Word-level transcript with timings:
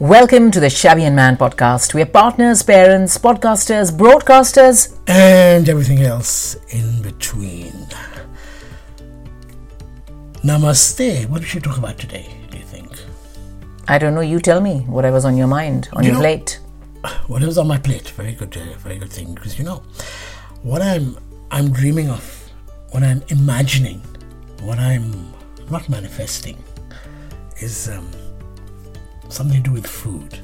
Welcome 0.00 0.50
to 0.52 0.60
the 0.60 0.70
Shabby 0.70 1.04
and 1.04 1.14
Man 1.14 1.36
podcast. 1.36 1.92
We 1.92 2.00
are 2.02 2.06
partners, 2.06 2.62
parents, 2.62 3.18
podcasters, 3.18 3.92
broadcasters, 3.92 4.98
and 5.06 5.68
everything 5.68 6.00
else 6.00 6.54
in 6.70 7.02
between. 7.02 7.72
Namaste. 10.42 11.28
What 11.28 11.44
should 11.44 11.66
we 11.66 11.70
talk 11.70 11.78
about 11.78 11.98
today, 11.98 12.26
do 12.50 12.56
you 12.56 12.64
think? 12.64 12.90
I 13.88 13.98
don't 13.98 14.14
know, 14.14 14.22
you 14.22 14.40
tell 14.40 14.60
me 14.62 14.80
whatever's 14.80 15.26
on 15.26 15.36
your 15.36 15.46
mind, 15.48 15.88
on 15.92 16.02
You 16.02 16.08
your 16.12 16.14
know- 16.14 16.20
plate. 16.20 16.60
Whatever's 17.26 17.58
on 17.58 17.66
my 17.68 17.78
plate, 17.78 18.08
very 18.10 18.32
good, 18.32 18.56
uh, 18.56 18.76
very 18.78 18.98
good 18.98 19.10
thing. 19.10 19.34
Because 19.34 19.58
you 19.58 19.64
know, 19.64 19.82
what 20.62 20.80
I'm 20.82 21.16
I'm 21.50 21.72
dreaming 21.72 22.08
of, 22.10 22.50
what 22.90 23.02
I'm 23.02 23.22
imagining, 23.28 24.00
what 24.62 24.78
I'm 24.78 25.32
not 25.70 25.88
manifesting, 25.88 26.62
is 27.58 27.88
um, 27.88 28.06
something 29.32 29.62
to 29.62 29.68
do 29.68 29.72
with 29.72 29.86
food. 29.86 30.38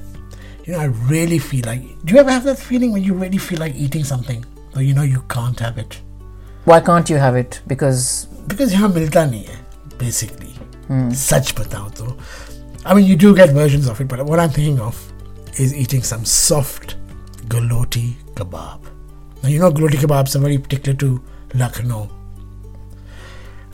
You 0.64 0.72
know, 0.72 0.80
I 0.80 0.84
really 0.84 1.38
feel 1.38 1.64
like. 1.66 1.80
Do 2.04 2.14
you 2.14 2.20
ever 2.20 2.30
have 2.30 2.44
that 2.44 2.58
feeling 2.58 2.92
when 2.92 3.04
you 3.04 3.14
really 3.14 3.38
feel 3.38 3.58
like 3.58 3.74
eating 3.74 4.04
something, 4.04 4.44
but 4.74 4.80
you 4.80 4.94
know 4.94 5.02
you 5.02 5.22
can't 5.28 5.58
have 5.60 5.78
it? 5.78 6.00
Why 6.64 6.80
can't 6.80 7.08
you 7.08 7.16
have 7.16 7.36
it? 7.36 7.60
Because. 7.66 8.26
Because 8.48 8.72
you 8.72 8.78
have 8.78 8.92
nahi 8.92 9.48
basically. 9.98 10.50
Hmm. 10.88 11.10
Such 11.10 11.54
batao 11.54 11.94
to. 11.96 12.16
I 12.84 12.94
mean, 12.94 13.04
you 13.04 13.16
do 13.16 13.34
get 13.34 13.50
versions 13.50 13.88
of 13.88 14.00
it, 14.00 14.08
but 14.08 14.24
what 14.24 14.38
I'm 14.38 14.50
thinking 14.50 14.80
of 14.80 15.12
is 15.58 15.74
eating 15.74 16.02
some 16.02 16.24
soft 16.24 16.96
galoti 17.48 18.14
kebab. 18.34 18.80
Now, 19.42 19.48
you 19.48 19.58
know, 19.58 19.70
galoti 19.72 19.96
kebabs 19.96 20.36
are 20.36 20.40
very 20.40 20.58
particular 20.58 20.96
to 20.98 21.22
Lucknow. 21.54 22.10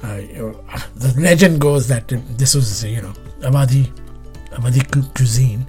Uh, 0.03 0.17
the 0.97 1.15
legend 1.19 1.61
goes 1.61 1.87
that 1.89 2.13
uh, 2.13 2.19
this 2.37 2.55
was, 2.55 2.85
you 2.85 3.01
know, 3.03 3.13
Abadi 3.41 3.91
Awadhi 4.57 5.15
cuisine 5.15 5.67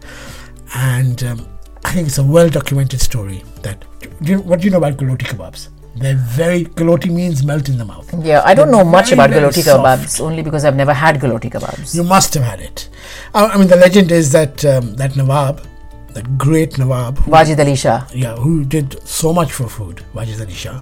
and 0.75 1.23
um, 1.23 1.47
I 1.85 1.91
think 1.91 2.07
it's 2.07 2.17
a 2.17 2.23
well 2.23 2.49
documented 2.49 3.01
story 3.01 3.43
that 3.61 3.83
do 4.21 4.33
you, 4.33 4.41
what 4.41 4.59
do 4.59 4.65
you 4.65 4.71
know 4.71 4.77
about 4.77 4.97
galoti 4.97 5.25
kebabs 5.25 5.69
they're 5.95 6.15
very 6.15 6.65
galoti 6.65 7.09
means 7.11 7.43
melt 7.45 7.69
in 7.69 7.77
the 7.77 7.85
mouth 7.85 8.11
yeah, 8.25 8.41
I 8.45 8.53
don't 8.53 8.71
know 8.71 8.83
much 8.83 9.09
very, 9.09 9.15
about 9.15 9.29
very 9.29 9.41
galoti 9.45 9.63
kebabs 9.63 10.19
only 10.21 10.41
because 10.41 10.65
I've 10.65 10.75
never 10.75 10.93
had 10.93 11.19
galoti 11.19 11.51
kebabs. 11.51 11.93
You 11.95 12.03
must 12.03 12.33
have 12.33 12.43
had 12.43 12.59
it. 12.61 12.89
Uh, 13.33 13.49
I 13.53 13.57
mean, 13.57 13.67
the 13.67 13.75
legend 13.75 14.11
is 14.11 14.31
that 14.31 14.63
um, 14.65 14.95
that 14.95 15.15
Nawab, 15.15 15.61
that 16.13 16.37
great 16.37 16.77
Nawab, 16.77 17.17
who, 17.19 17.31
Wajid 17.31 17.59
Ali 17.59 17.75
Shah. 17.75 18.05
yeah, 18.13 18.35
who 18.35 18.63
did 18.65 19.05
so 19.07 19.33
much 19.33 19.51
for 19.51 19.67
food, 19.67 20.03
Wajid 20.13 20.41
Ali 20.41 20.53
Shah, 20.53 20.81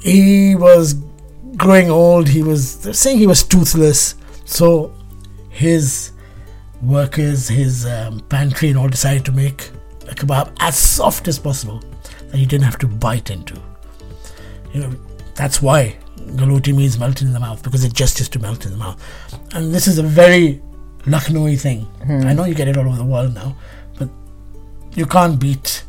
he 0.00 0.54
was 0.54 0.94
growing 1.56 1.90
old. 1.90 2.28
He 2.28 2.42
was 2.42 2.82
they're 2.82 2.92
saying 2.92 3.18
he 3.18 3.26
was 3.26 3.42
toothless, 3.42 4.14
so 4.44 4.92
his 5.50 6.12
workers, 6.84 7.48
his 7.48 7.86
um, 7.86 8.20
pantry, 8.28 8.68
and 8.68 8.78
all 8.78 8.88
decided 8.88 9.24
to 9.26 9.32
make 9.32 9.70
a 10.08 10.14
kebab 10.14 10.52
as 10.60 10.76
soft 10.76 11.28
as 11.28 11.38
possible 11.38 11.82
that 12.28 12.38
you 12.38 12.46
didn't 12.46 12.64
have 12.64 12.78
to 12.78 12.86
bite 12.86 13.30
into. 13.30 13.60
You 14.72 14.80
know, 14.80 14.92
that's 15.34 15.62
why 15.62 15.96
galoti 16.16 16.74
means 16.74 16.98
melt 16.98 17.22
in 17.22 17.32
the 17.32 17.40
mouth 17.40 17.62
because 17.62 17.84
it 17.84 17.92
just 17.92 18.20
is 18.20 18.28
to 18.30 18.38
melt 18.38 18.64
in 18.64 18.72
the 18.72 18.78
mouth. 18.78 19.00
And 19.54 19.74
this 19.74 19.86
is 19.86 19.98
a 19.98 20.02
very 20.02 20.62
Lucknowy 21.06 21.56
thing. 21.56 21.86
I 22.08 22.32
know 22.32 22.44
you 22.44 22.54
get 22.54 22.66
it 22.66 22.76
all 22.78 22.86
over 22.86 22.96
the 22.96 23.04
world 23.04 23.34
now, 23.34 23.56
but 23.98 24.08
you 24.94 25.06
can't 25.06 25.38
beat 25.38 25.84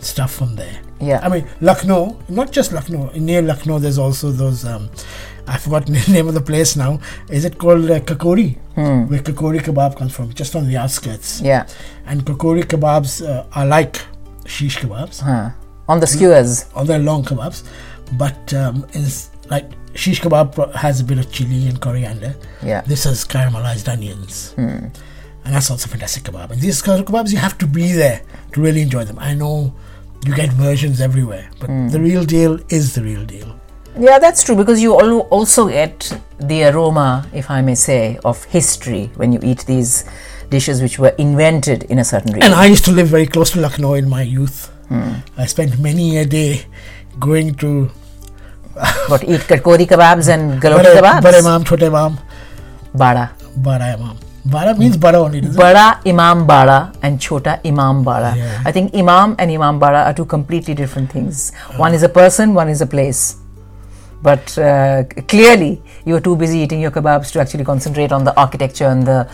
stuff 0.00 0.34
from 0.34 0.56
there. 0.56 0.80
Yeah. 1.00 1.20
I 1.22 1.28
mean, 1.28 1.48
Lucknow, 1.60 2.18
not 2.28 2.50
just 2.50 2.72
Lucknow. 2.72 3.10
Near 3.14 3.42
Lucknow, 3.42 3.78
there's 3.78 3.98
also 3.98 4.30
those. 4.30 4.64
Um, 4.64 4.90
I 5.46 5.58
forgot 5.58 5.86
the 5.86 6.12
name 6.12 6.28
of 6.28 6.34
the 6.34 6.40
place 6.40 6.76
now. 6.76 7.00
Is 7.28 7.44
it 7.44 7.58
called 7.58 7.90
uh, 7.90 8.00
Kakori? 8.00 8.56
Where 8.74 9.20
Kakori 9.20 9.60
kebab 9.60 9.96
comes 9.96 10.14
from, 10.14 10.32
just 10.32 10.56
on 10.56 10.66
the 10.66 10.76
outskirts. 10.76 11.40
Yeah. 11.40 11.66
And 12.06 12.24
Kakori 12.24 12.64
kebabs 12.64 13.26
uh, 13.26 13.46
are 13.54 13.66
like 13.66 14.00
shish 14.46 14.78
kebabs, 14.78 15.20
Huh. 15.20 15.50
On 15.88 16.00
the 16.00 16.06
skewers. 16.06 16.66
On 16.74 16.86
they're 16.86 16.98
long 16.98 17.22
kebabs, 17.24 17.62
but 18.18 18.52
um, 18.54 18.86
it's 18.92 19.30
like 19.50 19.70
shish 19.94 20.20
kebab 20.20 20.74
has 20.74 21.00
a 21.00 21.04
bit 21.04 21.18
of 21.18 21.30
chili 21.30 21.68
and 21.68 21.80
coriander. 21.80 22.34
Yeah. 22.62 22.80
This 22.82 23.04
has 23.04 23.24
caramelized 23.24 23.88
onions. 23.92 24.54
And 25.46 25.52
that's 25.54 25.70
also 25.70 25.88
fantastic 25.88 26.24
kebab. 26.24 26.50
And 26.52 26.60
these 26.60 26.80
kebabs, 26.82 27.30
you 27.30 27.38
have 27.38 27.58
to 27.58 27.66
be 27.66 27.92
there 27.92 28.22
to 28.52 28.60
really 28.62 28.80
enjoy 28.80 29.04
them. 29.04 29.18
I 29.18 29.34
know 29.34 29.74
you 30.24 30.34
get 30.34 30.50
versions 30.52 31.00
everywhere, 31.02 31.50
but 31.60 31.68
the 31.92 32.00
real 32.00 32.24
deal 32.24 32.58
is 32.70 32.94
the 32.94 33.02
real 33.02 33.24
deal. 33.26 33.60
Yeah, 33.98 34.18
that's 34.18 34.42
true 34.42 34.56
because 34.56 34.82
you 34.82 34.94
also 34.94 35.68
get 35.68 36.12
the 36.38 36.64
aroma, 36.64 37.26
if 37.32 37.50
I 37.50 37.62
may 37.62 37.74
say, 37.74 38.18
of 38.24 38.42
history 38.44 39.10
when 39.16 39.32
you 39.32 39.40
eat 39.42 39.64
these 39.66 40.04
dishes 40.50 40.82
which 40.82 40.98
were 40.98 41.14
invented 41.18 41.84
in 41.84 41.98
a 41.98 42.04
certain 42.04 42.32
region. 42.32 42.50
And 42.50 42.54
I 42.54 42.66
used 42.66 42.84
to 42.86 42.92
live 42.92 43.08
very 43.08 43.26
close 43.26 43.50
to 43.52 43.60
Lucknow 43.60 43.94
in 43.94 44.08
my 44.08 44.22
youth. 44.22 44.70
Hmm. 44.88 45.14
I 45.38 45.46
spent 45.46 45.78
many 45.78 46.18
a 46.18 46.24
day 46.26 46.66
going 47.18 47.54
to 47.56 47.90
What 49.08 49.22
eat 49.24 49.40
kakori 49.46 49.86
kebabs 49.86 50.28
and 50.34 50.60
galoti 50.60 50.90
kebabs? 50.98 51.22
Bade 51.22 51.36
Imam, 51.36 51.62
Chote 51.64 51.82
Imam, 51.84 52.18
Bada. 52.94 53.30
Bada 53.56 53.94
Imam. 53.94 54.16
Bada 54.46 54.76
means 54.76 54.96
Bada 54.96 55.14
only, 55.24 55.40
doesn't 55.40 55.54
it? 55.58 55.62
Bada 55.64 56.00
Imam 56.06 56.46
Bada 56.46 56.94
and 57.02 57.20
Chota 57.20 57.60
Imam 57.64 58.04
Bada. 58.04 58.36
Yeah. 58.36 58.62
I 58.64 58.72
think 58.72 58.94
Imam 58.94 59.36
and 59.38 59.50
Imam 59.50 59.78
Bada 59.78 60.06
are 60.06 60.12
two 60.12 60.24
completely 60.26 60.74
different 60.74 61.10
things. 61.10 61.52
One 61.76 61.94
is 61.94 62.02
a 62.02 62.08
person, 62.08 62.52
one 62.52 62.68
is 62.68 62.80
a 62.80 62.86
place. 62.86 63.36
But 64.24 64.56
uh, 64.58 65.04
clearly, 65.28 65.82
you 66.06 66.16
are 66.16 66.20
too 66.28 66.34
busy 66.34 66.58
eating 66.64 66.80
your 66.80 66.90
kebabs 66.90 67.30
to 67.32 67.40
actually 67.40 67.64
concentrate 67.64 68.10
on 68.10 68.24
the 68.24 68.34
architecture 68.44 68.86
and 68.86 69.06
the 69.06 69.28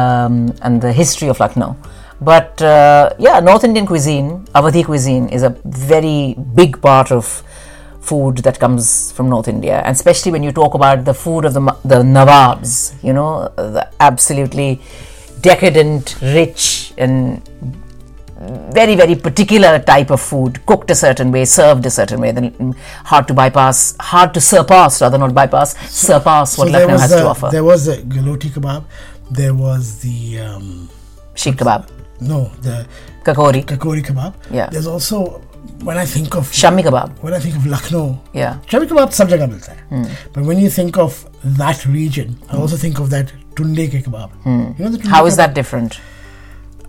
um, 0.00 0.52
and 0.60 0.82
the 0.82 0.92
history 0.92 1.28
of 1.28 1.38
Lucknow. 1.38 1.76
But 2.20 2.60
uh, 2.60 3.14
yeah, 3.18 3.38
North 3.38 3.62
Indian 3.62 3.86
cuisine, 3.86 4.44
Awadhi 4.54 4.84
cuisine, 4.84 5.28
is 5.28 5.44
a 5.44 5.50
very 5.64 6.34
big 6.60 6.80
part 6.82 7.12
of 7.12 7.44
food 8.00 8.38
that 8.38 8.58
comes 8.58 9.12
from 9.12 9.30
North 9.30 9.46
India, 9.46 9.76
and 9.84 9.94
especially 9.94 10.32
when 10.32 10.42
you 10.42 10.52
talk 10.52 10.74
about 10.74 11.04
the 11.04 11.14
food 11.14 11.44
of 11.44 11.54
the 11.54 11.62
the 11.84 12.02
Nawabs, 12.02 12.74
you 13.04 13.12
know, 13.12 13.52
the 13.56 13.88
absolutely 14.00 14.80
decadent, 15.42 16.16
rich, 16.20 16.92
and 16.98 17.40
very 18.72 18.94
very 18.96 19.14
particular 19.14 19.78
type 19.78 20.10
of 20.10 20.20
food 20.20 20.64
cooked 20.66 20.90
a 20.90 20.94
certain 20.94 21.30
way 21.32 21.44
served 21.44 21.86
a 21.86 21.90
certain 21.90 22.20
way 22.20 22.30
then 22.32 22.50
mm, 22.52 22.76
hard 23.04 23.26
to 23.28 23.34
bypass 23.34 23.96
hard 24.00 24.32
to 24.34 24.40
surpass 24.40 25.00
rather 25.02 25.18
not 25.18 25.34
bypass 25.34 25.76
so, 25.90 26.12
surpass 26.12 26.58
what 26.58 26.68
so 26.68 26.72
Lucknow 26.72 26.98
has 26.98 27.10
to 27.10 27.26
offer. 27.26 27.48
there 27.50 27.64
was 27.64 27.86
the 27.86 27.96
galoti 28.16 28.50
kebab 28.50 28.84
there 29.30 29.54
was 29.54 30.00
the 30.00 30.40
um, 30.40 30.88
sheikh 31.34 31.56
kebab. 31.56 31.88
No 32.20 32.50
the 32.62 32.86
kakori. 33.22 33.64
Kakori 33.64 34.02
kebab. 34.02 34.34
Yeah. 34.50 34.68
There's 34.70 34.86
also 34.86 35.40
when 35.82 35.96
I 35.96 36.04
think 36.04 36.34
of 36.34 36.50
Shami 36.50 36.82
kebab, 36.82 37.22
when 37.22 37.34
I 37.34 37.38
think 37.38 37.56
of 37.56 37.66
Lucknow, 37.66 38.20
yeah, 38.32 38.58
Shami 38.66 38.86
kebab 38.86 39.12
sab 39.12 39.30
hmm. 39.88 40.04
But 40.32 40.44
when 40.44 40.58
you 40.58 40.70
think 40.70 40.98
of 40.98 41.26
that 41.44 41.84
region, 41.86 42.38
I 42.48 42.54
hmm. 42.56 42.60
also 42.60 42.76
think 42.76 42.98
of 43.00 43.10
that 43.10 43.32
tunde 43.54 43.88
ke 43.88 44.04
kebab. 44.04 44.30
Hmm. 44.42 44.72
You 44.78 44.84
know 44.84 44.90
the 44.96 45.08
How 45.08 45.26
is 45.26 45.34
kebab? 45.34 45.36
that 45.38 45.54
different? 45.54 46.00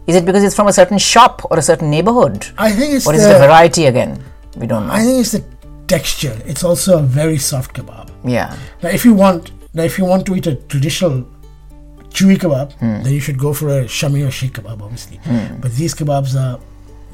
Is 0.07 0.15
it 0.15 0.25
because 0.25 0.43
it's 0.43 0.55
from 0.55 0.67
a 0.67 0.73
certain 0.73 0.97
shop 0.97 1.41
or 1.49 1.57
a 1.57 1.61
certain 1.61 1.89
neighborhood? 1.89 2.47
I 2.57 2.71
think 2.71 2.93
it's 2.93 3.07
Or 3.07 3.13
the, 3.13 3.19
is 3.19 3.25
it 3.25 3.35
a 3.35 3.39
variety 3.39 3.85
again? 3.87 4.23
We 4.55 4.67
don't 4.67 4.87
know. 4.87 4.93
I 4.93 5.01
think 5.03 5.19
it's 5.21 5.31
the 5.31 5.43
texture. 5.87 6.37
It's 6.45 6.63
also 6.63 6.99
a 6.99 7.01
very 7.01 7.37
soft 7.37 7.73
kebab. 7.75 8.09
yeah. 8.23 8.55
Now, 8.83 8.89
if 8.89 9.03
you 9.05 9.13
want, 9.13 9.51
now 9.73 9.83
if 9.83 9.97
you 9.97 10.05
want 10.05 10.25
to 10.27 10.35
eat 10.35 10.47
a 10.47 10.55
traditional 10.55 11.25
chewy 12.09 12.37
kebab, 12.37 12.71
Hmm. 12.73 13.03
then 13.03 13.13
you 13.13 13.19
should 13.19 13.37
go 13.37 13.53
for 13.53 13.67
a 13.79 13.83
shami 13.85 14.25
or 14.27 14.31
sheikh 14.31 14.53
kebab, 14.53 14.81
obviously. 14.81 15.19
But 15.61 15.71
these 15.73 15.93
kebabs 15.93 16.35
are 16.39 16.59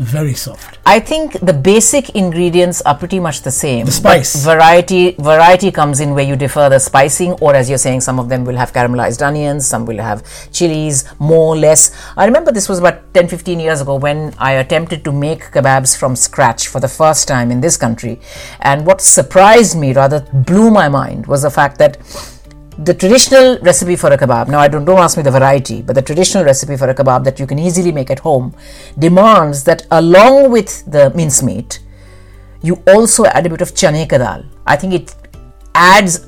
very 0.02 0.34
soft. 0.34 0.80
I 0.84 1.00
think 1.00 1.34
the 1.42 1.54
basic 1.54 2.10
ingredients 2.16 2.82
are 2.82 2.98
pretty 2.98 3.20
much 3.20 3.44
the 3.44 3.52
same. 3.52 3.86
The 3.86 3.92
spice. 3.92 4.44
variety 4.44 5.12
variety 5.20 5.72
comes 5.72 6.00
in 6.00 6.16
where 6.16 6.26
you 6.26 6.36
defer 6.36 6.70
the 6.70 6.80
spicing, 6.80 7.34
or 7.34 7.54
as 7.54 7.70
you're 7.70 7.78
saying, 7.78 8.02
some 8.02 8.20
of 8.20 8.28
them 8.28 8.44
will 8.44 8.56
have 8.56 8.74
caramelized 8.74 9.22
onions, 9.22 9.68
some 9.68 9.86
will 9.86 10.00
have 10.00 10.24
chilies, 10.52 11.06
more 11.20 11.54
or 11.54 11.58
less. 11.58 11.92
I 12.18 12.26
remember 12.26 12.52
this 12.52 12.68
was 12.68 12.80
about 12.80 13.14
10 13.14 13.28
15 13.28 13.60
years 13.60 13.80
ago 13.82 13.96
when 13.96 14.34
I 14.40 14.54
attempted 14.54 15.04
to 15.06 15.12
make 15.12 15.44
kebabs 15.52 15.96
from 15.96 16.16
scratch 16.16 16.68
for 16.68 16.80
the 16.80 16.88
first 16.90 17.28
time 17.28 17.52
in 17.52 17.62
this 17.62 17.78
country. 17.78 18.20
And 18.60 18.88
what 18.88 19.02
surprised 19.02 19.78
me, 19.78 19.94
rather 19.94 20.22
blew 20.34 20.72
my 20.72 20.90
mind, 20.90 21.28
was 21.28 21.44
the 21.44 21.52
fact 21.52 21.78
that 21.78 21.98
the 22.78 22.94
traditional 22.94 23.58
recipe 23.60 23.96
for 23.96 24.10
a 24.14 24.18
kebab 24.18 24.48
now 24.48 24.60
i 24.60 24.68
don't 24.68 24.86
don't 24.86 25.00
ask 25.00 25.18
me 25.18 25.24
the 25.24 25.32
variety 25.32 25.82
but 25.82 25.94
the 25.94 26.02
traditional 26.02 26.44
recipe 26.44 26.78
for 26.78 26.90
a 26.90 26.96
kebab 26.96 27.24
that 27.26 27.40
you 27.40 27.46
can 27.46 27.60
easily 27.60 27.92
make 27.92 28.10
at 28.10 28.20
home 28.20 28.54
demands 28.98 29.64
that 29.66 29.86
along 29.92 30.50
with 30.52 30.86
the 30.90 31.10
mincemeat 31.16 31.80
you 32.62 32.82
also 32.88 33.26
add 33.26 33.46
a 33.46 33.50
bit 33.50 33.62
of 33.62 33.76
chane 33.76 34.08
ka 34.08 34.18
dal 34.18 34.44
i 34.66 34.76
think 34.76 34.94
it 34.94 35.16
adds 35.76 36.28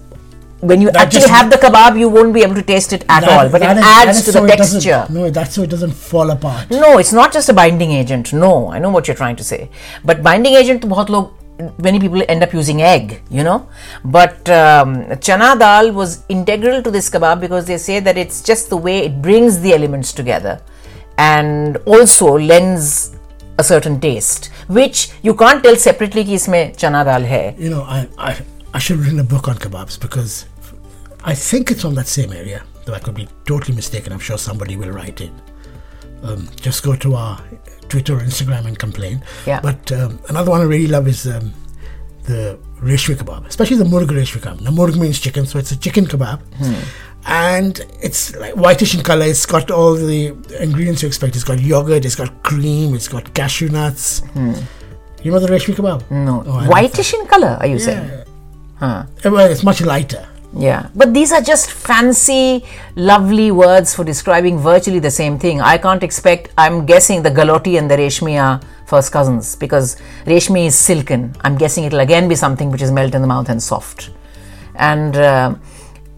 when 0.72 0.82
you 0.82 0.92
That 0.92 1.02
actually 1.08 1.30
have 1.30 1.50
the 1.54 1.58
kebab 1.58 1.98
you 2.00 2.08
won't 2.10 2.34
be 2.34 2.42
able 2.42 2.56
to 2.56 2.62
taste 2.62 2.94
it 2.98 3.02
at 3.10 3.22
That- 3.22 3.32
all 3.38 3.50
but 3.56 3.62
it 3.62 3.78
is- 3.78 3.84
adds 3.94 4.22
to 4.26 4.32
so 4.36 4.42
the 4.46 4.56
texture. 4.56 5.00
No, 5.16 5.30
that's 5.30 5.56
so 5.56 5.64
it 5.64 5.70
doesn't 5.70 5.92
fall 5.92 6.30
apart. 6.36 6.70
no 6.72 6.98
it's 6.98 7.12
not 7.12 7.34
just 7.38 7.50
a 7.50 7.56
binding 7.58 7.92
agent. 7.92 8.32
No 8.44 8.52
i 8.72 8.80
know 8.80 8.90
what 8.90 9.08
you're 9.10 9.18
trying 9.24 9.36
to 9.42 9.44
say. 9.50 9.70
But 10.12 10.24
binding 10.28 10.56
agent 10.62 10.82
to 10.86 10.88
bahut 10.94 11.10
log 11.16 11.32
many 11.78 12.00
people 12.00 12.24
end 12.28 12.44
up 12.44 12.54
using 12.54 12.82
egg, 12.82 13.22
you 13.30 13.44
know. 13.44 13.68
But 14.04 14.50
um, 14.50 14.96
chana 15.26 15.58
dal 15.58 15.92
was 15.92 16.24
integral 16.30 16.82
to 16.84 16.92
this 16.92 17.10
kebab 17.10 17.42
because 17.42 17.66
they 17.66 17.78
say 17.78 18.00
that 18.00 18.18
it's 18.18 18.42
just 18.42 18.70
the 18.70 18.78
way 18.78 19.00
it 19.00 19.22
brings 19.22 19.60
the 19.62 19.74
elements 19.74 20.14
together 20.14 20.62
and 21.18 21.78
also 21.86 22.38
lends 22.38 23.16
a 23.60 23.64
certain 23.64 24.00
taste, 24.00 24.48
which 24.68 25.12
you 25.22 25.36
can't 25.36 25.64
tell 25.64 25.76
separately 25.76 26.24
ki 26.24 26.36
isme 26.36 26.76
chana 26.76 27.04
dal 27.06 27.24
hai. 27.24 27.56
You 27.58 27.70
know, 27.70 27.84
I, 27.84 28.08
I, 28.18 28.42
I 28.74 28.80
should 28.80 28.98
have 28.98 29.06
written 29.06 29.20
a 29.20 29.24
book 29.24 29.48
on 29.48 29.56
kebabs 29.56 30.00
because 30.00 30.46
I 31.24 31.36
think 31.36 31.72
it's 31.72 31.86
on 31.86 31.94
that 31.96 32.08
same 32.08 32.34
area, 32.34 32.64
though 32.86 32.94
I 32.94 33.00
could 33.00 33.16
be 33.16 33.28
totally 33.46 33.76
mistaken. 33.76 34.12
I'm 34.12 34.20
sure 34.20 34.38
somebody 34.38 34.76
will 34.76 34.90
write 34.90 35.22
it. 35.22 35.32
Um, 36.24 36.48
just 36.56 36.84
go 36.84 36.96
to 36.96 37.16
our 37.16 37.40
Twitter 37.94 38.14
or 38.18 38.22
Instagram 38.32 38.66
and 38.70 38.78
complain. 38.86 39.18
Yeah. 39.52 39.60
But 39.68 39.92
um, 40.00 40.20
another 40.30 40.50
one 40.56 40.62
I 40.66 40.68
really 40.76 40.88
love 40.98 41.08
is 41.16 41.22
um, 41.36 41.54
the 42.32 42.42
reshmi 42.90 43.16
kebab, 43.22 43.46
especially 43.54 43.78
the 43.84 43.90
murg 43.96 44.08
reshmi 44.20 44.42
kebab. 44.46 44.62
Now, 44.66 44.72
murg 44.80 44.96
means 45.04 45.20
chicken, 45.26 45.46
so 45.46 45.60
it's 45.60 45.72
a 45.72 45.80
chicken 45.86 46.06
kebab. 46.14 46.40
And 47.26 47.80
it's 48.02 48.36
like 48.36 48.54
whitish 48.56 48.96
in 48.96 49.02
color. 49.10 49.26
It's 49.34 49.46
got 49.46 49.72
all 49.72 49.94
the 49.96 50.22
ingredients 50.60 51.02
you 51.04 51.08
expect. 51.08 51.36
It's 51.38 51.46
got 51.52 51.60
yogurt, 51.60 52.04
it's 52.04 52.16
got 52.24 52.32
cream, 52.44 52.94
it's 52.96 53.08
got 53.08 53.34
cashew 53.34 53.70
nuts. 53.70 54.22
You 54.36 55.32
know 55.32 55.40
the 55.40 55.48
reshmi 55.56 55.74
kebab? 55.80 56.00
No, 56.12 56.44
Oh, 56.46 56.60
whitish 56.74 57.14
in 57.14 57.26
color. 57.28 57.54
Are 57.62 57.68
you 57.68 57.80
saying? 57.80 58.10
Huh. 58.82 59.06
Well, 59.24 59.50
it's 59.54 59.64
much 59.64 59.80
lighter. 59.82 60.28
Yeah, 60.56 60.90
but 60.96 61.14
these 61.14 61.32
are 61.32 61.42
just 61.42 61.72
fancy, 61.72 62.64
lovely 62.96 63.50
words 63.52 63.96
for 63.96 64.04
describing 64.04 64.60
virtually 64.60 65.00
the 65.00 65.10
same 65.10 65.40
thing. 65.40 65.62
I 65.62 65.80
can't 65.80 66.04
expect, 66.04 66.52
I'm 66.58 66.86
guessing 66.86 67.24
the 67.24 67.32
Galoti 67.32 67.80
and 67.80 67.90
the 67.90 67.96
Reshmi 67.96 68.42
are 68.42 68.62
first 68.86 69.12
cousins 69.12 69.56
because 69.56 69.98
Reshmi 70.26 70.68
is 70.68 70.78
silken. 70.78 71.36
I'm 71.42 71.58
guessing 71.58 71.86
it'll 71.86 72.02
again 72.02 72.28
be 72.30 72.36
something 72.36 72.70
which 72.70 72.84
is 72.84 72.92
melt 72.92 73.16
in 73.16 73.22
the 73.22 73.28
mouth 73.28 73.50
and 73.50 73.62
soft. 73.62 74.12
And 74.76 75.16
uh, 75.16 75.56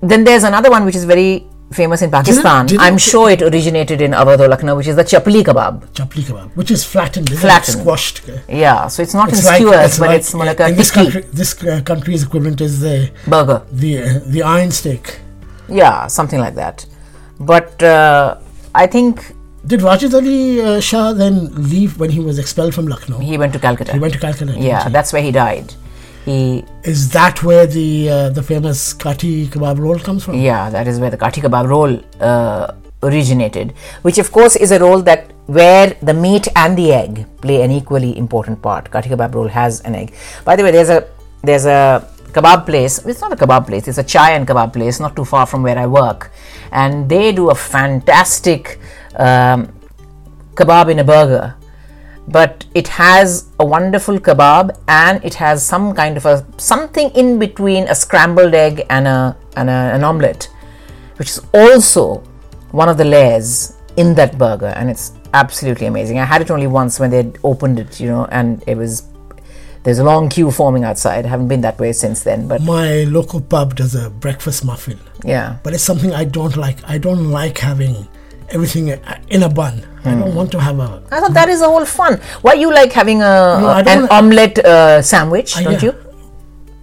then 0.01 0.25
there's 0.25 0.43
another 0.43 0.69
one 0.69 0.83
which 0.83 0.95
is 0.95 1.05
very 1.05 1.47
famous 1.73 2.01
in 2.01 2.12
Pakistan. 2.12 2.65
didn't- 2.67 2.81
I'm 2.81 2.97
sure 2.97 3.29
it 3.29 3.41
originated 3.41 4.01
in 4.01 4.12
Awadh 4.12 4.39
or 4.39 4.47
Lucknow, 4.47 4.75
which 4.75 4.88
is 4.88 4.95
the 4.95 5.03
chapli 5.03 5.44
kebab. 5.44 5.85
Chapli 5.94 6.23
kebab, 6.23 6.50
which 6.56 6.71
is 6.71 6.83
flattened? 6.83 7.29
Flattened. 7.29 7.79
squashed. 7.79 8.21
Yeah, 8.47 8.88
so 8.88 9.01
it's 9.03 9.13
not 9.13 9.29
It's 9.29 9.39
in 9.39 9.45
like, 9.45 9.56
skewers, 9.62 9.85
it's 9.85 10.00
but 10.00 10.07
like- 10.09 10.17
it's 10.19 10.33
more 10.33 10.45
like 10.45 10.59
a 10.59 10.67
in 10.69 10.75
this 10.75 10.91
country. 10.91 11.25
This 11.33 11.51
uh, 11.63 11.81
country's 11.83 12.23
equivalent 12.23 12.62
is 12.62 12.79
the 12.81 13.09
burger. 13.27 13.62
the 13.71 13.91
uh, 14.03 14.19
the 14.27 14.44
iron 14.44 14.71
steak. 14.71 15.19
Yeah, 15.67 16.07
something 16.07 16.39
like 16.39 16.56
that. 16.56 16.85
But 17.39 17.81
uh, 17.83 18.38
I 18.73 18.85
think 18.88 19.33
Did 19.65 19.79
Wajid 19.79 20.13
Ali 20.13 20.61
uh, 20.61 20.79
Shah 20.79 21.11
then 21.13 21.35
leave 21.69 21.97
when 22.00 22.11
he 22.11 22.19
was 22.19 22.38
expelled 22.38 22.73
from 22.75 22.85
Lucknow? 22.88 23.18
he 23.29 23.35
went 23.41 23.51
to 23.53 23.59
Calcutta. 23.59 23.94
He 23.94 24.00
went 24.00 24.13
to 24.13 24.19
Calcutta. 24.19 24.53
Yeah, 24.56 24.89
that's 24.89 25.11
where 25.11 25.23
he 25.23 25.31
died. 25.31 25.73
He, 26.25 26.66
Is 26.83 27.10
that 27.12 27.44
where 27.44 27.68
the 27.68 28.10
uh, 28.10 28.30
the 28.30 28.42
famous 28.42 28.94
kati 28.94 29.48
kebab 29.48 29.77
roll 29.77 30.00
comes 30.00 30.24
from? 30.24 30.36
yeah, 30.36 30.69
that 30.72 30.88
is 30.88 31.00
where 31.00 31.12
the 31.12 31.18
kati 31.18 31.42
kebab 31.44 31.68
roll 31.68 32.00
uh, 32.19 32.74
originated, 33.04 33.74
which 34.01 34.18
of 34.18 34.31
course 34.31 34.56
is 34.56 34.72
a 34.72 34.80
roll 34.80 35.01
that 35.04 35.31
where 35.45 35.88
the 36.01 36.13
meat 36.13 36.48
and 36.56 36.75
the 36.75 36.92
egg 36.92 37.25
play 37.42 37.62
an 37.62 37.69
equally 37.69 38.18
important 38.18 38.60
part. 38.62 38.89
Kati 38.89 39.10
kebab 39.13 39.36
roll 39.36 39.48
has 39.48 39.81
an 39.81 39.94
egg. 39.94 40.13
By 40.44 40.56
the 40.56 40.63
way, 40.63 40.72
there's 40.72 40.89
a 40.89 41.07
there's 41.44 41.68
a 41.68 42.07
kebab 42.38 42.66
place. 42.66 42.98
It's 43.06 43.21
not 43.21 43.31
a 43.31 43.36
kebab 43.36 43.68
place. 43.68 43.88
It's 43.88 44.00
a 44.00 44.04
chai 44.04 44.31
and 44.31 44.48
kebab 44.48 44.74
place, 44.74 45.00
not 45.00 45.16
too 45.16 45.25
far 45.25 45.45
from 45.45 45.62
where 45.62 45.78
I 45.78 45.86
work, 45.86 46.31
and 46.71 47.07
they 47.07 47.31
do 47.33 47.51
a 47.51 47.56
fantastic 47.56 48.80
um, 49.18 49.71
kebab 50.56 50.89
in 50.89 51.00
a 51.00 51.04
burger 51.04 51.56
but 52.27 52.66
it 52.74 52.88
has 52.88 53.50
a 53.60 53.66
wonderful 53.66 54.19
kebab 54.19 54.77
and 54.88 55.24
it 55.24 55.33
has 55.36 55.66
some 55.66 55.94
kind 55.94 56.18
of 56.18 56.25
a 56.25 56.45
something 56.57 57.10
in 57.12 57.38
between 57.38 57.88
a 57.88 57.95
scrambled 57.95 58.54
egg 58.54 58.86
and 58.89 59.07
a 59.07 59.38
and 59.56 59.69
a, 59.69 59.74
an 59.94 60.04
omelette 60.04 60.50
which 61.18 61.30
is 61.30 61.42
also 61.54 62.18
one 62.72 62.89
of 62.89 62.98
the 62.98 63.06
layers 63.06 63.77
in 63.95 64.13
that 64.16 64.38
burger. 64.38 64.74
And 64.75 64.89
it's 64.89 65.13
absolutely 65.33 65.88
amazing. 65.88 66.19
I 66.19 66.25
had 66.25 66.42
it 66.42 66.51
only 66.51 66.68
once 66.68 67.00
when 67.00 67.10
they 67.10 67.31
opened 67.44 67.80
it 67.80 68.00
you 68.00 68.07
know 68.07 68.25
and 68.31 68.63
it 68.68 68.75
was 68.75 69.07
there's 69.83 70.00
a 70.00 70.04
long 70.04 70.30
queue 70.30 70.50
forming 70.50 70.83
outside. 70.83 71.25
I 71.25 71.28
haven't 71.28 71.48
been 71.48 71.62
that 71.62 71.78
way 71.80 71.94
since 71.94 72.24
then 72.24 72.48
but 72.48 72.62
My 72.62 73.04
local 73.04 73.39
pub 73.39 73.75
does 73.75 73.94
a 73.94 74.10
breakfast 74.10 74.66
muffin, 74.66 75.00
yeah. 75.24 75.57
But 75.63 75.74
it's 75.74 75.83
something 75.83 76.12
I 76.12 76.24
don't 76.25 76.57
like. 76.57 76.78
I 76.89 76.98
don't 76.98 77.30
like 77.30 77.60
having 77.60 78.07
everything 78.50 78.88
in 79.30 79.44
a 79.44 79.50
bun. 79.50 79.83
I 80.06 80.12
Hmm. 80.12 80.19
don't 80.21 80.36
want 80.36 80.51
to 80.51 80.59
have 80.62 80.77
a. 80.80 81.01
i 81.12 81.19
thought 81.19 81.33
that 81.33 81.50
is 81.50 81.59
the 81.62 81.68
whole 81.68 81.86
fun 81.86 82.19
why 82.45 82.53
you 82.53 82.69
like 82.71 82.92
having 82.94 83.21
a, 83.25 83.31
No, 83.62 83.68
I 83.74 83.81
an 83.88 84.07
omelette 84.12 84.59
uh, 84.62 85.01
sandwich 85.01 85.57
Uh, 85.57 85.62
don't 85.63 85.81
yeah. 85.81 85.89
you 85.89 85.94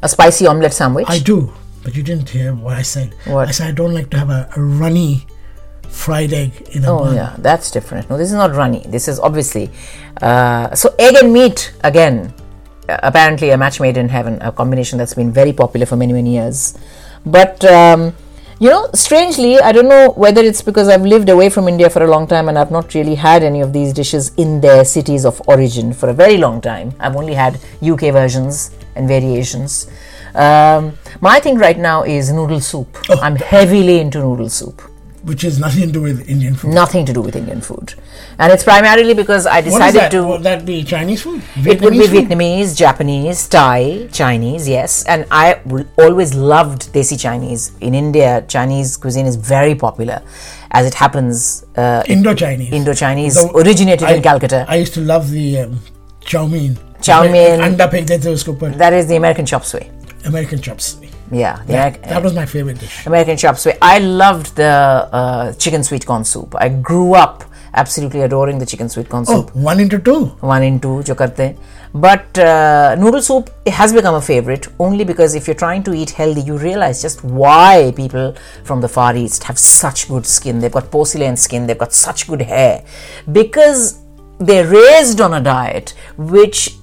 a 0.03 0.09
spicy 0.09 0.47
omelette 0.47 0.75
sandwich 0.75 1.06
I 1.09 1.19
do, 1.20 1.53
but 1.85 1.94
you 1.94 2.03
didn't 2.03 2.29
hear 2.29 2.53
what 2.55 2.75
I 2.76 2.82
said. 2.82 3.14
What? 3.26 3.47
I 3.49 3.53
said 3.53 3.69
I 3.69 3.75
don't 3.81 3.94
like 3.94 4.11
to 4.11 4.19
have 4.19 4.31
a, 4.31 4.49
a 4.56 4.61
runny 4.61 5.26
fried 5.88 6.32
egg 6.32 6.53
in 6.75 6.85
a 6.85 6.91
Oh 6.91 6.99
bun. 7.05 7.14
yeah, 7.14 7.37
that's 7.38 7.70
different. 7.70 8.11
No, 8.11 8.19
this 8.19 8.26
is 8.35 8.35
not 8.35 8.50
runny. 8.59 8.82
This 8.88 9.06
is 9.06 9.20
obviously 9.20 9.70
uh, 10.20 10.75
so 10.75 10.91
egg 10.99 11.14
and 11.23 11.32
meat 11.32 11.73
again. 11.85 12.35
uh, 12.88 12.99
Apparently, 13.06 13.50
a 13.50 13.56
match 13.56 13.79
made 13.79 13.97
in 13.97 14.09
heaven, 14.09 14.38
a 14.43 14.50
combination 14.50 14.99
that's 14.99 15.14
been 15.14 15.31
very 15.31 15.53
popular 15.53 15.87
for 15.87 15.94
many 15.94 16.12
many 16.12 16.35
years. 16.35 16.75
But 17.25 17.62
um, 17.64 18.14
you 18.62 18.70
know, 18.70 18.88
strangely, 18.94 19.59
I 19.59 19.73
don't 19.73 19.88
know 19.88 20.12
whether 20.12 20.41
it's 20.41 20.62
because 20.62 20.87
I've 20.87 21.03
lived 21.03 21.29
away 21.29 21.50
from 21.50 21.67
India 21.67 21.91
for 21.91 22.05
a 22.05 22.06
long 22.06 22.29
time 22.29 22.49
and 22.49 22.56
I've 22.56 22.70
not 22.70 22.94
really 22.94 23.17
had 23.17 23.43
any 23.43 23.61
of 23.61 23.73
these 23.73 23.93
dishes 23.93 24.31
in 24.37 24.61
their 24.61 24.85
cities 24.85 25.25
of 25.25 25.43
origin 25.49 25.93
for 25.93 26.11
a 26.11 26.12
very 26.12 26.37
long 26.37 26.61
time. 26.61 26.94
I've 27.00 27.17
only 27.17 27.35
had 27.35 27.59
UK 27.82 28.12
versions 28.12 28.70
and 28.94 29.09
variations. 29.09 29.91
Um, 30.37 30.97
my 31.20 31.41
thing 31.41 31.59
right 31.59 31.76
now 31.76 32.05
is 32.05 32.31
noodle 32.31 32.61
soup. 32.61 32.97
I'm 33.20 33.35
heavily 33.35 33.99
into 33.99 34.20
noodle 34.20 34.49
soup 34.49 34.81
which 35.25 35.43
has 35.43 35.59
nothing 35.59 35.87
to 35.87 35.93
do 35.93 36.03
with 36.03 36.29
Indian 36.29 36.55
food. 36.55 36.75
nothing 36.75 37.06
to 37.06 37.12
do 37.12 37.20
with 37.20 37.37
Indian 37.37 37.61
food. 37.61 37.94
And 38.38 38.53
it's 38.53 38.64
primarily 38.64 39.14
because 39.14 39.47
I 39.47 39.61
decided 39.61 40.11
to. 40.11 40.26
Would 40.26 40.43
that 40.43 40.64
be 40.64 40.82
Chinese 40.85 41.23
food? 41.23 41.43
it 41.56 41.81
would 41.82 41.93
be 41.93 41.99
Vietnamese 41.99 42.09
food? 42.09 42.29
Vietnamese, 42.29 42.76
Japanese, 42.76 43.49
Thai, 43.49 44.09
Chinese, 44.12 44.69
yes. 44.69 45.05
And 45.06 45.26
I 45.31 45.61
always 45.99 46.35
loved 46.35 46.93
Desi 46.93 47.19
Chinese. 47.20 47.73
In 47.81 47.94
India, 47.94 48.44
Chinese 48.49 48.97
cuisine 48.97 49.26
is 49.26 49.37
very 49.37 49.75
popular. 49.75 50.23
As 50.70 50.87
it 50.87 50.94
happens, 50.94 51.64
uh, 51.76 52.03
Indo-Chinese. 52.09 52.73
Indo-Chinese 52.73 53.38
originated 53.55 54.09
I- 54.09 54.14
in 54.14 54.23
Calcutta. 54.23 54.64
I 54.69 54.76
used 54.76 54.94
to 54.94 55.00
love 55.03 55.31
the 55.31 55.61
um, 55.61 55.81
chow 56.20 56.47
mein. 56.47 56.79
Chow 57.03 57.25
mein. 57.31 57.61
Anda 57.61 57.88
pe 57.88 58.03
dete 58.05 58.25
usko 58.32 58.59
par 58.59 58.70
that 58.70 58.93
is 58.93 59.06
the 59.06 59.17
American 59.17 59.44
chop 59.44 59.64
suey. 59.64 59.91
American 60.25 60.61
chop 60.61 60.81
suey. 60.81 61.11
Yeah, 61.31 61.56
the 61.67 61.73
That, 61.73 62.03
that 62.05 62.23
was 62.23 62.35
my 62.35 62.47
favorite 62.47 62.79
dish. 62.79 63.06
American 63.06 63.37
chop 63.37 63.56
suey. 63.59 63.75
I 63.82 63.99
loved 63.99 64.56
the 64.56 64.64
uh, 65.20 65.53
chicken 65.55 65.82
sweet 65.82 66.06
corn 66.06 66.25
soup. 66.25 66.55
I 66.56 66.69
grew 66.69 67.14
up 67.14 67.44
absolutely 67.74 68.22
adoring 68.22 68.60
the 68.60 68.65
chicken 68.65 68.89
sweet 68.89 69.10
corn 69.10 69.25
soup. 69.25 69.51
Oh, 69.56 69.60
one 69.60 69.79
into 69.79 70.00
two. 70.00 70.25
one 70.41 70.63
in 70.63 70.79
two 70.79 71.01
जो 71.03 71.15
करते 71.15 71.44
हैं 71.44 71.56
but 71.94 72.39
uh, 72.39 72.96
noodle 72.96 73.22
soup 73.22 73.50
has 73.67 73.94
become 73.94 74.15
a 74.15 74.22
favorite 74.22 74.67
only 74.79 75.03
because 75.03 75.36
if 75.36 75.48
you're 75.48 75.56
trying 75.56 75.84
to 75.84 75.94
eat 75.94 76.12
healthy 76.12 76.41
you 76.41 76.58
realize 76.58 77.01
just 77.01 77.24
why 77.24 77.94
people 77.96 78.36
from 78.63 78.82
the 78.82 78.88
far 78.88 79.15
east 79.15 79.44
have 79.44 79.58
such 79.58 80.08
good 80.10 80.25
skin 80.25 80.60
they've 80.60 80.72
got 80.72 80.91
porcelain 80.91 81.38
skin 81.38 81.65
they've 81.67 81.77
got 81.77 81.94
such 81.94 82.27
good 82.27 82.41
hair 82.41 82.84
because 83.32 84.00
they're 84.39 84.67
raised 84.67 85.22
on 85.22 85.34
a 85.34 85.41
diet 85.41 85.94
which 86.17 86.75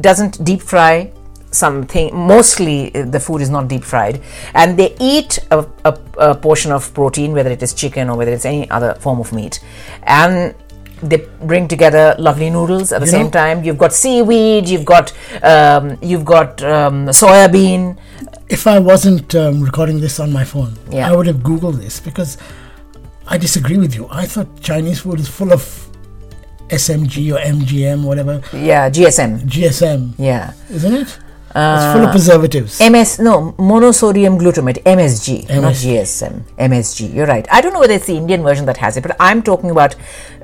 doesn't 0.00 0.42
deep 0.44 0.62
fry 0.62 1.10
something 1.53 2.13
mostly 2.15 2.93
uh, 2.95 3.05
the 3.05 3.19
food 3.19 3.41
is 3.41 3.49
not 3.49 3.67
deep 3.67 3.83
fried. 3.83 4.21
And 4.53 4.77
they 4.77 4.95
eat 4.99 5.39
a, 5.51 5.65
a, 5.85 5.97
a 6.17 6.35
portion 6.35 6.71
of 6.71 6.93
protein 6.93 7.33
whether 7.33 7.49
it 7.51 7.61
is 7.63 7.73
chicken 7.73 8.09
or 8.09 8.17
whether 8.17 8.31
it's 8.31 8.45
any 8.45 8.69
other 8.69 8.95
form 8.95 9.19
of 9.19 9.31
meat. 9.33 9.59
And 10.03 10.55
they 11.01 11.17
bring 11.41 11.67
together 11.67 12.15
lovely 12.17 12.49
noodles 12.49 12.91
at 12.93 12.99
the 13.01 13.05
You 13.07 13.11
same 13.11 13.25
know- 13.25 13.31
time. 13.31 13.63
You've 13.63 13.77
got 13.77 13.91
seaweed 13.93 14.69
you've 14.69 14.85
got 14.85 15.11
um, 15.43 15.97
you've 16.01 16.25
got 16.25 16.63
um, 16.63 17.07
soya 17.07 17.51
bean 17.51 17.97
If 18.49 18.67
I 18.67 18.79
wasn't 18.79 19.35
um, 19.35 19.61
recording 19.61 19.99
this 19.99 20.19
on 20.19 20.31
my 20.31 20.43
phone, 20.45 20.73
Yeah. 20.89 21.09
I 21.09 21.15
would 21.15 21.27
have 21.27 21.37
Googled 21.37 21.77
this 21.81 21.99
because 21.99 22.37
I 23.27 23.37
disagree 23.37 23.77
with 23.77 23.95
you. 23.95 24.07
I 24.11 24.25
thought 24.25 24.47
Chinese 24.61 24.99
food 25.01 25.19
is 25.19 25.27
full 25.27 25.51
of 25.51 25.61
SMG 26.69 27.33
or 27.35 27.39
MGM, 27.39 28.03
whatever, 28.03 28.41
yeah 28.53 28.89
gsm 28.89 29.41
GSM, 29.41 30.13
yeah. 30.17 30.53
Isn't 30.69 30.93
it? 30.93 31.19
It's 31.55 31.93
full 31.93 32.05
of 32.05 32.11
preservatives. 32.11 32.79
MS 32.79 33.19
no 33.19 33.53
monosodium 33.57 34.39
glutamate 34.39 34.81
MSG, 34.83 35.49
not 35.61 35.73
MSG. 35.73 36.01
GSM 36.01 36.41
MSG. 36.57 37.13
You're 37.13 37.27
right. 37.27 37.47
I 37.51 37.61
don't 37.61 37.73
know 37.73 37.79
whether 37.79 37.93
it's 37.93 38.07
the 38.07 38.17
Indian 38.17 38.41
version 38.41 38.65
that 38.65 38.77
has 38.77 38.97
it, 38.97 39.03
but 39.03 39.15
I'm 39.19 39.41
talking 39.43 39.69
about 39.69 39.95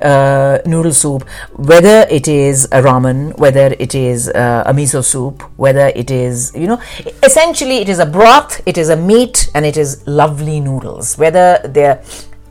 uh, 0.01 0.59
noodle 0.65 0.93
soup. 0.93 1.27
Whether 1.55 2.05
it 2.09 2.27
is 2.27 2.65
a 2.65 2.81
ramen, 2.81 3.37
whether 3.37 3.75
it 3.79 3.95
is 3.95 4.29
uh, 4.29 4.63
a 4.65 4.73
miso 4.73 5.03
soup, 5.03 5.41
whether 5.57 5.87
it 5.95 6.11
is 6.11 6.53
you 6.55 6.67
know, 6.67 6.81
essentially 7.23 7.77
it 7.77 7.89
is 7.89 7.99
a 7.99 8.05
broth, 8.05 8.61
it 8.65 8.77
is 8.77 8.89
a 8.89 8.95
meat, 8.95 9.49
and 9.55 9.65
it 9.65 9.77
is 9.77 10.05
lovely 10.07 10.59
noodles. 10.59 11.17
Whether 11.17 11.59
they're 11.65 12.01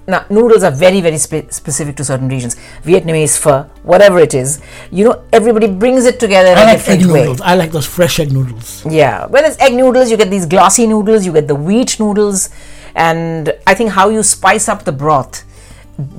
now 0.08 0.24
noodles 0.30 0.62
are 0.64 0.70
very 0.70 1.00
very 1.00 1.18
spe- 1.18 1.50
specific 1.50 1.94
to 1.96 2.04
certain 2.04 2.28
regions. 2.28 2.56
Vietnamese 2.82 3.38
pho, 3.38 3.64
whatever 3.82 4.18
it 4.18 4.34
is, 4.34 4.60
you 4.90 5.04
know, 5.04 5.22
everybody 5.32 5.66
brings 5.68 6.06
it 6.06 6.18
together 6.18 6.50
in 6.52 6.58
I 6.58 6.62
a 6.62 6.74
like 6.74 6.88
egg 6.88 7.06
way. 7.06 7.20
noodles. 7.20 7.40
I 7.42 7.54
like 7.54 7.70
those 7.72 7.86
fresh 7.86 8.18
egg 8.18 8.32
noodles. 8.32 8.84
Yeah, 8.88 9.26
when 9.26 9.44
it's 9.44 9.58
egg 9.60 9.74
noodles, 9.74 10.10
you 10.10 10.16
get 10.16 10.30
these 10.30 10.46
glossy 10.46 10.86
noodles, 10.86 11.26
you 11.26 11.32
get 11.32 11.46
the 11.46 11.54
wheat 11.54 12.00
noodles, 12.00 12.48
and 12.94 13.52
I 13.66 13.74
think 13.74 13.90
how 13.90 14.08
you 14.08 14.22
spice 14.22 14.68
up 14.68 14.84
the 14.84 14.92
broth 14.92 15.44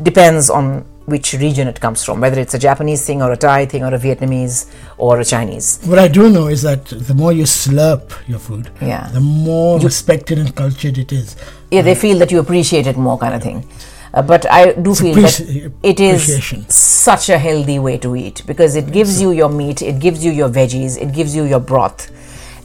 depends 0.04 0.50
on 0.50 0.86
which 1.10 1.34
region 1.34 1.68
it 1.68 1.80
comes 1.80 2.04
from, 2.04 2.22
whether 2.22 2.40
it's 2.40 2.54
a 2.54 2.60
Japanese 2.60 3.06
thing 3.06 3.22
or 3.22 3.32
a 3.32 3.38
Thai 3.38 3.66
thing 3.66 3.84
or 3.84 3.94
a 3.94 4.00
Vietnamese 4.00 4.66
or 4.98 5.20
a 5.20 5.26
Chinese. 5.26 5.80
What 5.86 6.00
I 6.00 6.08
do 6.08 6.30
know 6.30 6.48
is 6.48 6.62
that 6.62 6.86
the 6.86 7.14
more 7.14 7.34
you 7.34 7.44
slurp 7.44 8.12
your 8.28 8.40
food, 8.40 8.70
Yeah. 8.82 9.10
the 9.12 9.20
more 9.20 9.80
respected 9.80 10.38
and 10.40 10.56
cultured 10.56 10.98
it 10.98 11.12
is. 11.12 11.36
Yeah, 11.72 11.82
they 11.82 11.96
feel 11.96 12.18
that 12.20 12.32
you 12.32 12.40
appreciate 12.40 12.88
it 12.88 12.98
more, 12.98 13.18
kind 13.18 13.34
of 13.36 13.42
thing. 13.44 13.66
Uh, 14.14 14.24
but 14.24 14.50
I 14.52 14.72
do 14.74 14.96
feel 14.96 15.14
that 15.16 15.72
it 15.84 16.00
is 16.00 16.66
such 16.68 17.30
a 17.30 17.38
healthy 17.38 17.78
way 17.78 17.98
to 18.00 18.16
eat 18.16 18.42
because 18.48 18.76
it 18.76 18.92
gives 18.92 19.22
you 19.22 19.32
your 19.32 19.50
meat, 19.50 19.82
it 19.84 20.00
gives 20.00 20.26
you 20.26 20.32
your 20.32 20.50
veggies, 20.50 20.98
it 21.00 21.14
gives 21.14 21.36
you 21.36 21.44
your 21.44 21.60
broth. 21.60 22.10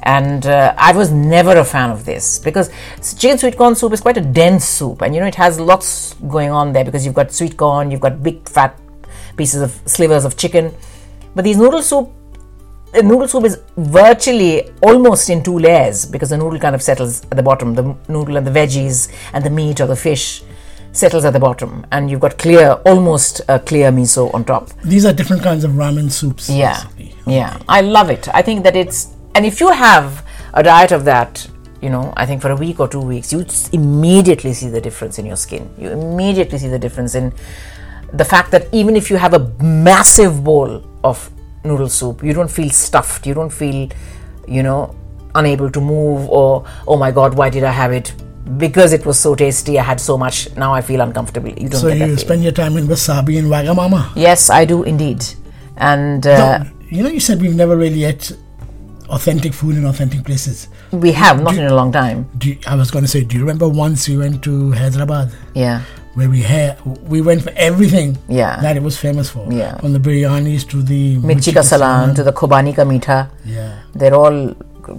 And 0.04 0.46
uh, 0.46 0.75
I 0.76 0.92
was 0.92 1.11
never 1.11 1.56
a 1.56 1.64
fan 1.64 1.90
of 1.90 2.04
this 2.04 2.38
because 2.38 2.70
chicken 3.18 3.38
sweet 3.38 3.56
corn 3.56 3.75
soup 3.75 3.92
is 3.92 4.00
quite 4.00 4.16
a 4.16 4.20
dense 4.20 4.64
soup, 4.64 5.02
and 5.02 5.14
you 5.14 5.20
know 5.20 5.26
it 5.26 5.34
has 5.34 5.58
lots 5.58 6.14
going 6.28 6.50
on 6.50 6.73
there 6.73 6.84
because 6.84 7.04
you've 7.04 7.14
got 7.14 7.32
sweet 7.32 7.56
corn, 7.56 7.90
you've 7.90 8.02
got 8.02 8.23
big 8.23 8.46
fat 8.49 8.78
pieces 9.37 9.62
of 9.62 9.80
slivers 9.87 10.25
of 10.25 10.37
chicken. 10.37 10.75
But 11.34 11.44
these 11.44 11.56
noodle 11.56 11.82
soup 11.82 12.11
the 12.94 13.02
noodle 13.02 13.26
soup 13.26 13.44
is 13.44 13.61
virtually 13.76 14.70
almost 14.82 15.28
in 15.28 15.42
two 15.42 15.58
layers 15.58 16.06
because 16.06 16.30
the 16.30 16.37
noodle 16.37 16.61
kind 16.61 16.76
of 16.76 16.82
settles 16.82 17.23
at 17.25 17.37
the 17.37 17.42
bottom. 17.42 17.75
The 17.75 17.96
noodle 18.08 18.37
and 18.37 18.46
the 18.46 18.52
veggies 18.52 19.12
and 19.32 19.44
the 19.44 19.50
meat 19.50 19.80
or 19.80 19.87
the 19.87 19.96
fish 19.96 20.42
settles 20.92 21.25
at 21.25 21.32
the 21.32 21.40
bottom, 21.40 21.84
and 21.90 22.08
you've 22.08 22.20
got 22.20 22.38
clear, 22.38 22.70
almost 22.87 23.40
a 23.49 23.58
clear 23.58 23.90
miso 23.90 24.32
on 24.32 24.44
top. 24.44 24.70
These 24.84 25.04
are 25.04 25.12
different 25.12 25.42
kinds 25.42 25.64
of 25.64 25.73
ramen 25.73 26.11
soups. 26.11 26.49
Yeah, 26.49 26.84
basically. 26.96 27.34
yeah, 27.34 27.58
I 27.68 27.80
love 27.80 28.11
it. 28.11 28.28
I 28.32 28.42
think 28.42 28.62
that 28.62 28.76
it's, 28.76 29.08
and 29.34 29.44
if 29.44 29.60
you 29.60 29.70
have 29.70 30.24
a 30.54 30.62
diet 30.62 30.92
of 30.92 31.04
that, 31.04 31.46
you 31.82 31.90
know, 31.90 32.12
I 32.16 32.24
think 32.24 32.40
for 32.40 32.50
a 32.50 32.56
week 32.56 32.80
or 32.80 32.88
two 32.88 33.00
weeks, 33.00 33.32
you 33.32 33.44
immediately 33.72 34.52
see 34.54 34.68
the 34.68 34.80
difference 34.80 35.18
in 35.18 35.26
your 35.26 35.36
skin. 35.36 35.68
You 35.78 35.90
immediately 35.90 36.58
see 36.58 36.68
the 36.68 36.78
difference 36.78 37.14
in 37.14 37.32
the 38.12 38.24
fact 38.24 38.50
that 38.52 38.68
even 38.72 38.96
if 38.96 39.10
you 39.10 39.16
have 39.16 39.34
a 39.34 39.40
massive 39.62 40.42
bowl 40.42 40.82
of 41.02 41.30
noodle 41.64 41.88
soup, 41.88 42.22
you 42.22 42.32
don't 42.32 42.50
feel 42.50 42.70
stuffed. 42.70 43.26
You 43.26 43.34
don't 43.34 43.50
feel, 43.52 43.90
you 44.48 44.62
know, 44.62 44.94
unable 45.34 45.70
to 45.70 45.80
move 45.80 46.28
or, 46.30 46.64
oh 46.86 46.96
my 46.96 47.10
god, 47.10 47.34
why 47.34 47.50
did 47.50 47.64
I 47.64 47.70
have 47.72 47.92
it? 47.92 48.14
Because 48.56 48.92
it 48.92 49.04
was 49.04 49.18
so 49.18 49.34
tasty, 49.34 49.78
I 49.78 49.82
had 49.82 50.00
so 50.00 50.16
much. 50.16 50.54
Now 50.56 50.72
I 50.72 50.80
feel 50.80 51.00
uncomfortable. 51.00 51.48
You 51.48 51.68
don't 51.68 51.80
So 51.80 51.88
you 51.88 52.16
spend 52.16 52.42
your 52.42 52.52
time 52.52 52.76
in 52.76 52.86
wasabi 52.86 53.38
and 53.38 53.48
wagamama. 53.48 54.12
Yes, 54.14 54.48
I 54.50 54.64
do 54.64 54.84
indeed. 54.84 55.24
And 55.76 56.26
uh, 56.26 56.58
No, 56.58 56.70
you 56.88 57.02
know, 57.02 57.08
you 57.08 57.20
said 57.20 57.40
we've 57.40 57.56
never 57.56 57.76
really 57.76 58.04
ate 58.04 58.36
authentic 59.16 59.52
food 59.54 59.76
in 59.76 59.85
authentic 59.87 60.25
places. 60.25 60.68
we 60.92 61.12
have, 61.12 61.42
not 61.42 61.54
in 61.56 61.66
a 61.66 61.75
long 61.75 61.90
time. 61.92 62.18
Do 62.38 62.49
you- 62.50 62.59
I 62.66 62.75
was 62.76 62.90
going 62.90 63.04
to 63.04 63.11
say, 63.11 63.21
do 63.25 63.37
you 63.37 63.42
remember 63.42 63.68
once 63.68 64.09
we 64.09 64.16
went 64.16 64.42
to 64.49 64.73
Hyderabad? 64.73 65.33
Yeah. 65.54 65.80
where 66.18 66.30
we 66.33 66.42
had 66.49 66.76
we 67.12 67.21
went 67.28 67.40
for 67.44 67.50
everything 67.68 68.11
Yeah. 68.40 68.61
that 68.64 68.76
it 68.80 68.83
was 68.88 68.97
famous 69.04 69.30
for. 69.37 69.40
Yeah. 69.52 69.73
From 69.80 69.92
the 69.94 69.99
biryanis 69.99 70.62
to 70.73 70.83
the 70.90 71.16
Mirchi 71.30 71.52
ka 71.56 71.62
salan 71.71 72.14
to 72.18 72.23
the 72.28 72.33
Qubani 72.40 72.73
ka 72.76 72.85
meetha. 72.90 73.16
Yeah. 73.54 73.73
They're 74.02 74.14
all 74.14 74.37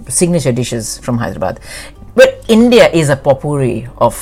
signature 0.08 0.52
dishes 0.58 0.90
from 1.06 1.16
Hyderabad. 1.22 1.58
But 2.20 2.44
India 2.58 2.90
is 3.02 3.08
a 3.08 3.16
potpourri 3.28 3.88
of 4.08 4.14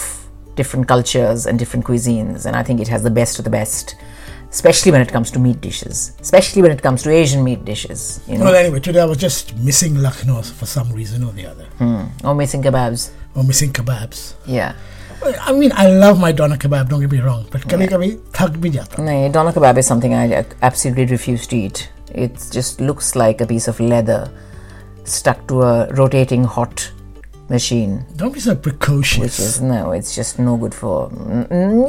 different 0.61 0.87
cultures 0.87 1.47
and 1.49 1.59
different 1.65 1.85
cuisines, 1.91 2.47
and 2.47 2.55
I 2.55 2.63
think 2.63 2.81
it 2.87 2.87
has 2.95 3.03
the 3.03 3.11
best 3.21 3.41
of 3.41 3.45
the 3.51 3.55
best, 3.59 3.97
especially 4.55 4.93
when 4.93 5.01
it 5.01 5.11
comes 5.11 5.33
to 5.33 5.39
meat 5.41 5.61
dishes, 5.61 6.17
especially 6.21 6.63
when 6.63 6.71
it 6.71 6.81
comes 6.81 7.03
to 7.03 7.11
Asian 7.11 7.43
meat 7.43 7.65
dishes. 7.65 8.21
You 8.29 8.39
know? 8.39 8.45
Well, 8.45 8.55
anyway, 8.55 8.79
today 8.79 9.01
I 9.01 9.05
was 9.05 9.19
just 9.19 9.57
missing 9.57 10.01
Lucknow 10.01 10.43
for 10.43 10.67
some 10.67 10.93
reason 10.93 11.25
or 11.25 11.33
the 11.33 11.47
other. 11.47 11.65
Hmm. 11.79 12.05
Or 12.25 12.35
missing 12.37 12.63
kebabs. 12.63 13.11
Or 13.35 13.43
missing 13.43 13.73
kebabs. 13.73 14.35
Yeah. 14.47 14.77
I 15.41 15.53
mean, 15.53 15.73
I 15.75 15.89
love 15.89 16.21
my 16.21 16.31
doner 16.31 16.57
kebab. 16.57 16.89
Don't 16.89 17.01
get 17.01 17.11
me 17.11 17.21
wrong, 17.21 17.47
but 17.51 17.63
kabhi 17.63 17.89
kabhi 17.89 18.19
thak 18.39 18.57
bhi 18.65 18.73
jata. 18.77 18.99
No, 18.99 19.29
doner 19.33 19.53
kebab 19.53 19.77
is 19.79 19.87
something 19.89 20.15
I 20.15 20.45
absolutely 20.63 21.07
refuse 21.07 21.49
to 21.49 21.57
eat. 21.57 21.91
It 22.13 22.35
just 22.53 22.81
looks 22.81 23.17
like 23.17 23.41
a 23.41 23.47
piece 23.47 23.67
of 23.67 23.81
leather 23.81 24.31
stuck 25.05 25.47
to 25.49 25.63
a 25.63 25.93
rotating 25.95 26.45
hot 26.45 26.93
machine. 27.49 28.05
Don't 28.17 28.33
be 28.33 28.41
so 28.41 28.55
precocious. 28.55 29.21
which 29.21 29.39
is 29.39 29.61
no, 29.61 29.93
it's 29.93 30.15
just 30.15 30.39
no 30.39 30.57
good 30.57 30.75
for 30.75 31.11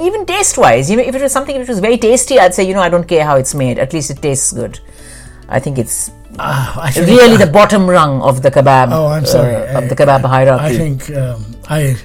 even 0.01 0.25
taste 0.25 0.57
wise. 0.57 0.91
Even 0.91 1.05
if 1.05 1.15
it 1.15 1.21
was 1.21 1.31
something 1.31 1.57
which 1.57 1.67
was 1.69 1.79
very 1.79 1.97
tasty, 1.97 2.39
I'd 2.39 2.53
say 2.53 2.63
you 2.67 2.73
know 2.73 2.81
I 2.81 2.89
don't 2.89 3.07
care 3.07 3.23
how 3.25 3.35
it's 3.37 3.53
made. 3.55 3.79
At 3.79 3.93
least 3.93 4.09
it 4.11 4.21
tastes 4.21 4.51
good. 4.51 4.79
I 5.47 5.59
think 5.59 5.77
it's 5.77 6.11
Ah, 6.37 6.81
I 6.81 6.91
think, 6.91 7.07
really 7.07 7.37
the 7.37 7.47
bottom 7.47 7.87
rung 7.87 8.21
of 8.21 8.41
the 8.41 8.51
kebab. 8.51 8.89
Oh, 8.91 9.07
I'm 9.07 9.25
sorry. 9.25 9.55
uh, 9.55 9.59
I- 9.59 9.83
of 9.83 9.87
the 9.89 9.95
kebab 9.95 10.21
hierarchy. 10.25 10.75
I 10.75 10.77
think 10.77 11.09
um, 11.15 11.45
I, 11.69 11.95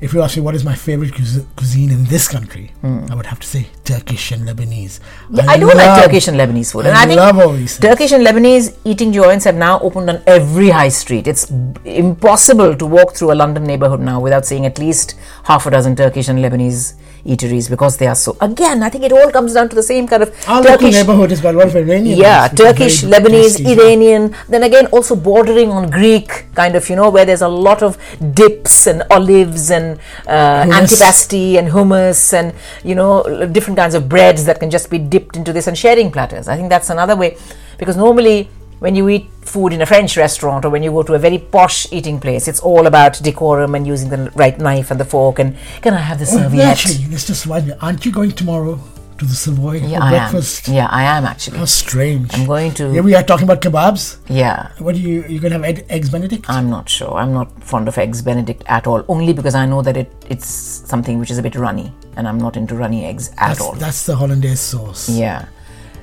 if 0.00 0.12
you 0.14 0.22
ask 0.22 0.36
me 0.36 0.42
what 0.42 0.54
is 0.54 0.64
my 0.64 0.74
favorite 0.74 1.12
cuisi- 1.12 1.44
cuisine 1.56 1.90
in 1.90 2.04
this 2.04 2.28
country, 2.28 2.70
I 2.84 3.14
would 3.14 3.26
have 3.26 3.40
to 3.40 3.46
say 3.46 3.66
Turkish 3.84 4.30
and 4.32 4.46
Lebanese. 4.48 5.00
Hmm. 5.28 5.40
I 5.48 5.56
do 5.58 5.66
like 5.66 6.02
Turkish 6.02 6.28
and 6.28 6.36
Lebanese 6.36 6.72
food, 6.72 6.86
and 6.86 6.96
I 6.96 7.02
I 7.02 7.06
think 7.06 7.18
love 7.20 7.38
all 7.38 7.52
these 7.52 7.76
things. 7.76 7.88
Turkish 7.90 8.12
and 8.12 8.24
Lebanese 8.26 8.76
eating 8.84 9.12
joints 9.12 9.44
have 9.44 9.56
now 9.56 9.80
opened 9.80 10.08
on 10.10 10.22
every 10.26 10.68
high 10.70 10.88
street. 10.90 11.26
It's 11.26 11.50
impossible 11.84 12.76
to 12.76 12.86
walk 12.86 13.14
through 13.16 13.32
a 13.32 13.38
London 13.42 13.64
neighborhood 13.64 14.00
now 14.00 14.20
without 14.20 14.46
seeing 14.46 14.66
at 14.66 14.78
least 14.78 15.14
half 15.44 15.66
a 15.66 15.70
dozen 15.70 15.96
Turkish 15.96 16.28
and 16.28 16.38
Lebanese 16.38 16.94
eateries 17.24 17.68
because 17.70 17.96
they 17.96 18.06
are 18.06 18.14
so. 18.14 18.36
Again, 18.40 18.82
I 18.82 18.88
think 18.88 19.04
it 19.04 19.12
all 19.12 19.30
comes 19.30 19.54
down 19.54 19.68
to 19.68 19.76
the 19.76 19.82
same 19.82 20.06
kind 20.06 20.22
of 20.22 20.34
Our 20.48 20.62
local 20.62 20.78
Turkish. 20.78 20.94
neighborhood 20.94 21.42
got 21.42 21.54
one 21.54 21.70
for 21.70 21.78
Iranian. 21.78 22.18
Yeah, 22.18 22.48
Turkish, 22.48 23.02
Lebanese, 23.02 23.56
tasty 23.56 23.64
as 23.66 23.76
well. 23.76 23.86
Iranian, 23.86 24.34
then 24.48 24.62
again 24.62 24.86
also 24.86 25.14
bordering 25.16 25.70
on 25.70 25.90
Greek, 25.90 26.46
kind 26.54 26.74
of, 26.76 26.88
you 26.88 26.96
know, 26.96 27.10
where 27.10 27.24
there's 27.24 27.42
a 27.42 27.48
lot 27.48 27.82
of 27.82 27.98
dips 28.34 28.86
and 28.86 29.02
olives 29.10 29.70
and 29.70 29.98
uh, 30.26 30.64
antipasti 30.64 31.58
and 31.58 31.68
hummus 31.68 32.32
and, 32.32 32.54
you 32.84 32.94
know, 32.94 33.46
different 33.52 33.76
kinds 33.78 33.94
of 33.94 34.08
breads 34.08 34.44
that 34.44 34.60
can 34.60 34.70
just 34.70 34.90
be 34.90 34.98
dipped 34.98 35.36
into 35.36 35.52
this 35.52 35.66
and 35.66 35.76
sharing 35.76 36.10
platters. 36.10 36.48
I 36.48 36.56
think 36.56 36.68
that's 36.68 36.90
another 36.90 37.16
way 37.16 37.36
because 37.78 37.96
normally 37.96 38.48
when 38.80 38.94
you 38.94 39.08
eat 39.08 39.28
food 39.42 39.72
in 39.72 39.80
a 39.82 39.86
French 39.86 40.16
restaurant 40.16 40.64
or 40.64 40.70
when 40.70 40.82
you 40.82 40.90
go 40.90 41.02
to 41.02 41.14
a 41.14 41.18
very 41.18 41.38
posh 41.38 41.90
eating 41.92 42.20
place, 42.20 42.46
it's 42.48 42.60
all 42.60 42.86
about 42.86 43.22
decorum 43.22 43.74
and 43.74 43.86
using 43.86 44.08
the 44.10 44.30
right 44.36 44.58
knife 44.58 44.90
and 44.90 45.00
the 45.00 45.04
fork 45.04 45.38
and 45.38 45.56
can 45.82 45.94
I 45.94 45.98
have 46.00 46.18
the 46.18 46.26
Oh, 46.26 46.38
serviette? 46.38 46.68
actually, 46.68 46.94
Mr. 47.16 47.34
Swanya, 47.34 47.76
aren't 47.82 48.04
you 48.06 48.12
going 48.12 48.32
tomorrow 48.32 48.78
to 49.18 49.24
the 49.24 49.34
Savoy 49.34 49.78
yeah, 49.78 49.98
for 49.98 50.04
I 50.04 50.10
breakfast? 50.10 50.68
am. 50.68 50.74
Yeah, 50.76 50.86
I 50.92 51.02
am 51.02 51.24
actually. 51.24 51.58
How 51.58 51.64
strange. 51.64 52.32
I'm 52.34 52.46
going 52.46 52.72
to. 52.74 52.92
Here 52.92 53.02
we 53.02 53.16
are 53.16 53.22
talking 53.24 53.44
about 53.50 53.60
kebabs. 53.60 54.18
yeah. 54.28 54.70
What 54.78 54.94
are 54.94 54.98
you 54.98 55.24
you 55.28 55.40
gonna 55.40 55.56
have 55.56 55.64
egg, 55.64 55.86
eggs 55.88 56.08
Benedict? 56.08 56.48
I'm 56.48 56.70
not 56.70 56.88
sure. 56.88 57.14
I'm 57.14 57.32
not 57.32 57.50
fond 57.64 57.88
of 57.88 57.98
eggs 57.98 58.22
Benedict 58.22 58.62
at 58.66 58.86
all. 58.86 59.04
Only 59.08 59.32
because 59.32 59.56
I 59.56 59.66
know 59.66 59.82
that 59.82 59.96
it 59.96 60.12
it's 60.30 60.46
something 60.92 61.18
which 61.18 61.32
is 61.32 61.38
a 61.38 61.42
bit 61.42 61.56
runny, 61.56 61.92
and 62.16 62.28
I'm 62.28 62.38
not 62.38 62.56
into 62.56 62.76
runny 62.76 63.06
eggs 63.06 63.30
at 63.30 63.48
that's, 63.48 63.60
all. 63.60 63.72
that's 63.72 64.06
the 64.06 64.14
hollandaise 64.14 64.60
sauce. 64.60 65.08
Yeah. 65.08 65.46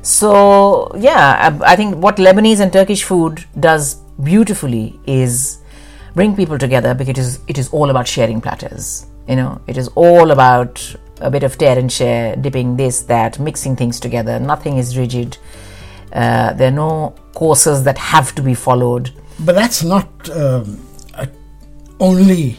So 0.05 0.91
yeah, 0.95 1.57
I, 1.61 1.73
I 1.73 1.75
think 1.75 1.95
what 1.95 2.17
Lebanese 2.17 2.59
and 2.59 2.71
Turkish 2.71 3.03
food 3.03 3.43
does 3.59 3.95
beautifully 4.23 4.99
is 5.07 5.61
bring 6.13 6.35
people 6.35 6.59
together 6.59 6.93
because 6.93 7.09
it 7.09 7.17
is 7.17 7.39
it 7.47 7.57
is 7.57 7.69
all 7.69 7.89
about 7.89 8.07
sharing 8.07 8.39
platters. 8.39 9.07
You 9.27 9.35
know, 9.35 9.59
it 9.65 9.77
is 9.77 9.87
all 9.95 10.29
about 10.29 10.95
a 11.21 11.31
bit 11.31 11.41
of 11.41 11.57
tear 11.57 11.79
and 11.79 11.91
share, 11.91 12.35
dipping 12.35 12.77
this, 12.77 13.01
that, 13.03 13.39
mixing 13.39 13.75
things 13.75 13.99
together. 13.99 14.39
Nothing 14.39 14.77
is 14.77 14.95
rigid. 14.95 15.39
Uh, 16.13 16.53
there 16.53 16.67
are 16.67 16.75
no 16.75 17.15
courses 17.33 17.83
that 17.83 17.97
have 17.97 18.35
to 18.35 18.43
be 18.43 18.53
followed. 18.53 19.11
But 19.39 19.55
that's 19.55 19.83
not 19.83 20.07
um, 20.29 20.79
a, 21.15 21.27
only 21.99 22.57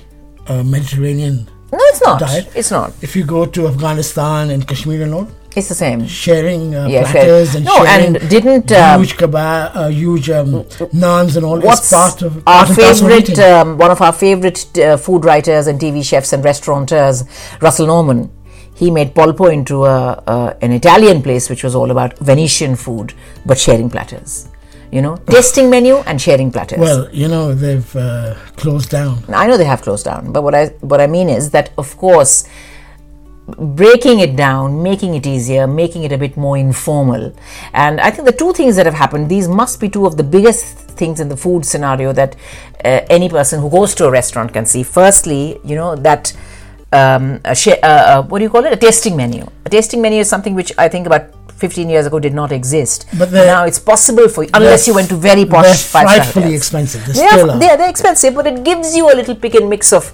a 0.49 0.65
Mediterranean. 0.65 1.49
No, 1.71 1.79
it's 1.83 2.03
not. 2.03 2.19
Diet. 2.19 2.51
It's 2.57 2.73
not. 2.73 2.93
If 3.03 3.15
you 3.15 3.25
go 3.25 3.47
to 3.47 3.69
Afghanistan 3.69 4.51
and 4.51 4.67
Kashmir 4.67 5.03
and 5.03 5.15
all, 5.15 5.29
It's 5.57 5.69
the 5.69 5.75
same. 5.75 6.07
sharing 6.07 6.75
uh, 6.75 6.87
Yeah, 6.87 7.11
platters 7.11 7.51
fair. 7.53 7.57
and 7.57 7.65
No, 7.65 7.85
sharing 7.85 8.17
and 8.17 8.31
didn't, 8.31 8.73
um, 8.73 9.01
huge 9.01 9.17
kebab, 9.17 9.71
uh, 9.75 9.89
huge 9.89 10.29
um, 10.31 10.49
naans 11.05 11.37
and 11.37 11.45
all 11.47 11.59
What's 11.61 11.91
part 11.91 12.21
of 12.23 12.37
our 12.47 12.67
part 12.67 12.69
and 12.69 12.79
parcel 12.79 13.07
of 13.07 13.13
favorite, 13.25 13.39
um, 13.39 13.79
one 13.79 13.91
of 13.91 14.01
our 14.03 14.13
favorite 14.13 14.79
uh, 14.79 14.97
food 14.99 15.25
writers 15.25 15.67
and 15.67 15.81
TV 15.81 16.05
chefs 16.05 16.33
and 16.35 16.45
restaurateurs, 16.45 17.25
Russell 17.63 17.87
Norman. 17.87 18.31
He 18.75 18.91
made 18.91 19.15
Polpo 19.15 19.51
into 19.51 19.87
a, 19.87 20.23
an 20.61 20.73
Italian 20.73 21.23
place 21.23 21.49
which 21.49 21.65
was 21.65 21.75
all 21.75 21.91
about 21.91 22.19
Venetian 22.19 22.77
food, 22.77 23.15
but 23.47 23.57
sharing 23.59 23.89
platters. 23.89 24.49
You 24.93 25.01
know, 25.01 25.17
tasting 25.27 25.71
menu 25.71 25.97
and 26.07 26.21
sharing 26.21 26.53
platters. 26.53 26.79
well, 26.79 27.09
you 27.13 27.29
know 27.29 27.55
they've 27.55 27.97
uh, 27.97 28.35
closed 28.57 28.91
down. 28.91 29.25
I 29.29 29.47
know 29.47 29.57
they 29.57 29.65
have 29.65 29.81
closed 29.81 30.05
down, 30.05 30.33
but 30.33 30.43
what 30.43 30.55
I 30.55 30.67
what 30.93 31.01
I 31.01 31.07
mean 31.07 31.29
is 31.31 31.51
that 31.53 31.71
of 31.79 31.97
course 31.97 32.47
breaking 33.47 34.21
it 34.21 34.35
down, 34.37 34.83
making 34.83 35.15
it 35.15 35.27
easier, 35.27 35.67
making 35.67 36.03
it 36.03 36.13
a 36.13 36.19
bit 36.19 36.37
more 36.37 36.57
informal. 36.59 37.33
And 37.73 38.01
I 38.01 38.11
think 38.11 38.27
the 38.27 38.33
two 38.33 38.53
things 38.53 38.77
that 38.77 38.87
have 38.87 38.95
happened, 38.95 39.29
these 39.29 39.49
must 39.49 39.81
be 39.81 39.89
two 39.89 40.07
of 40.07 40.17
the 40.17 40.25
biggest 40.25 40.77
things 40.77 41.21
in 41.21 41.29
the 41.29 41.37
food 41.37 41.65
scenario 41.65 42.13
that 42.13 42.35
uh, 42.85 43.01
any 43.09 43.29
person 43.29 43.61
who 43.61 43.71
goes 43.71 43.95
to 43.97 44.07
a 44.07 44.11
restaurant 44.11 44.53
can 44.53 44.67
see. 44.67 44.83
Firstly, 44.83 45.61
you 45.65 45.77
know, 45.77 45.95
that 45.97 46.33
um, 46.93 47.41
a 47.45 47.55
sh- 47.55 47.69
uh, 47.69 47.87
uh, 47.87 48.23
what 48.23 48.39
do 48.39 48.45
you 48.45 48.51
call 48.51 48.65
it? 48.65 48.73
A 48.73 48.77
tasting 48.77 49.17
menu. 49.17 49.47
A 49.65 49.71
tasting 49.71 50.01
menu 50.03 50.21
is 50.21 50.29
something 50.29 50.55
which 50.55 50.73
I 50.79 50.89
think 50.89 51.07
about 51.07 51.31
15 51.57 51.89
years 51.89 52.07
ago 52.07 52.19
did 52.19 52.35
not 52.35 52.53
exist. 52.53 53.07
But 53.19 53.33
now 53.33 53.65
it's 53.65 53.79
possible 53.79 54.29
for 54.29 54.45
you, 54.45 54.51
unless 54.55 54.87
you 54.87 54.95
went 54.95 55.09
to 55.09 55.17
very 55.17 55.45
posh 55.45 55.65
They're 55.65 56.03
frightfully 56.03 56.55
expensive. 56.55 57.07
They 57.07 57.13
They 57.13 57.27
still 57.29 57.51
are, 57.51 57.55
are. 57.55 57.59
they 57.59 57.69
are 57.71 57.77
they're 57.77 57.89
expensive, 57.91 58.35
but 58.35 58.47
it 58.47 58.63
gives 58.65 58.95
you 58.97 59.11
a 59.11 59.15
little 59.15 59.35
pick 59.35 59.55
and 59.55 59.71
mix 59.71 59.93
of 59.93 60.13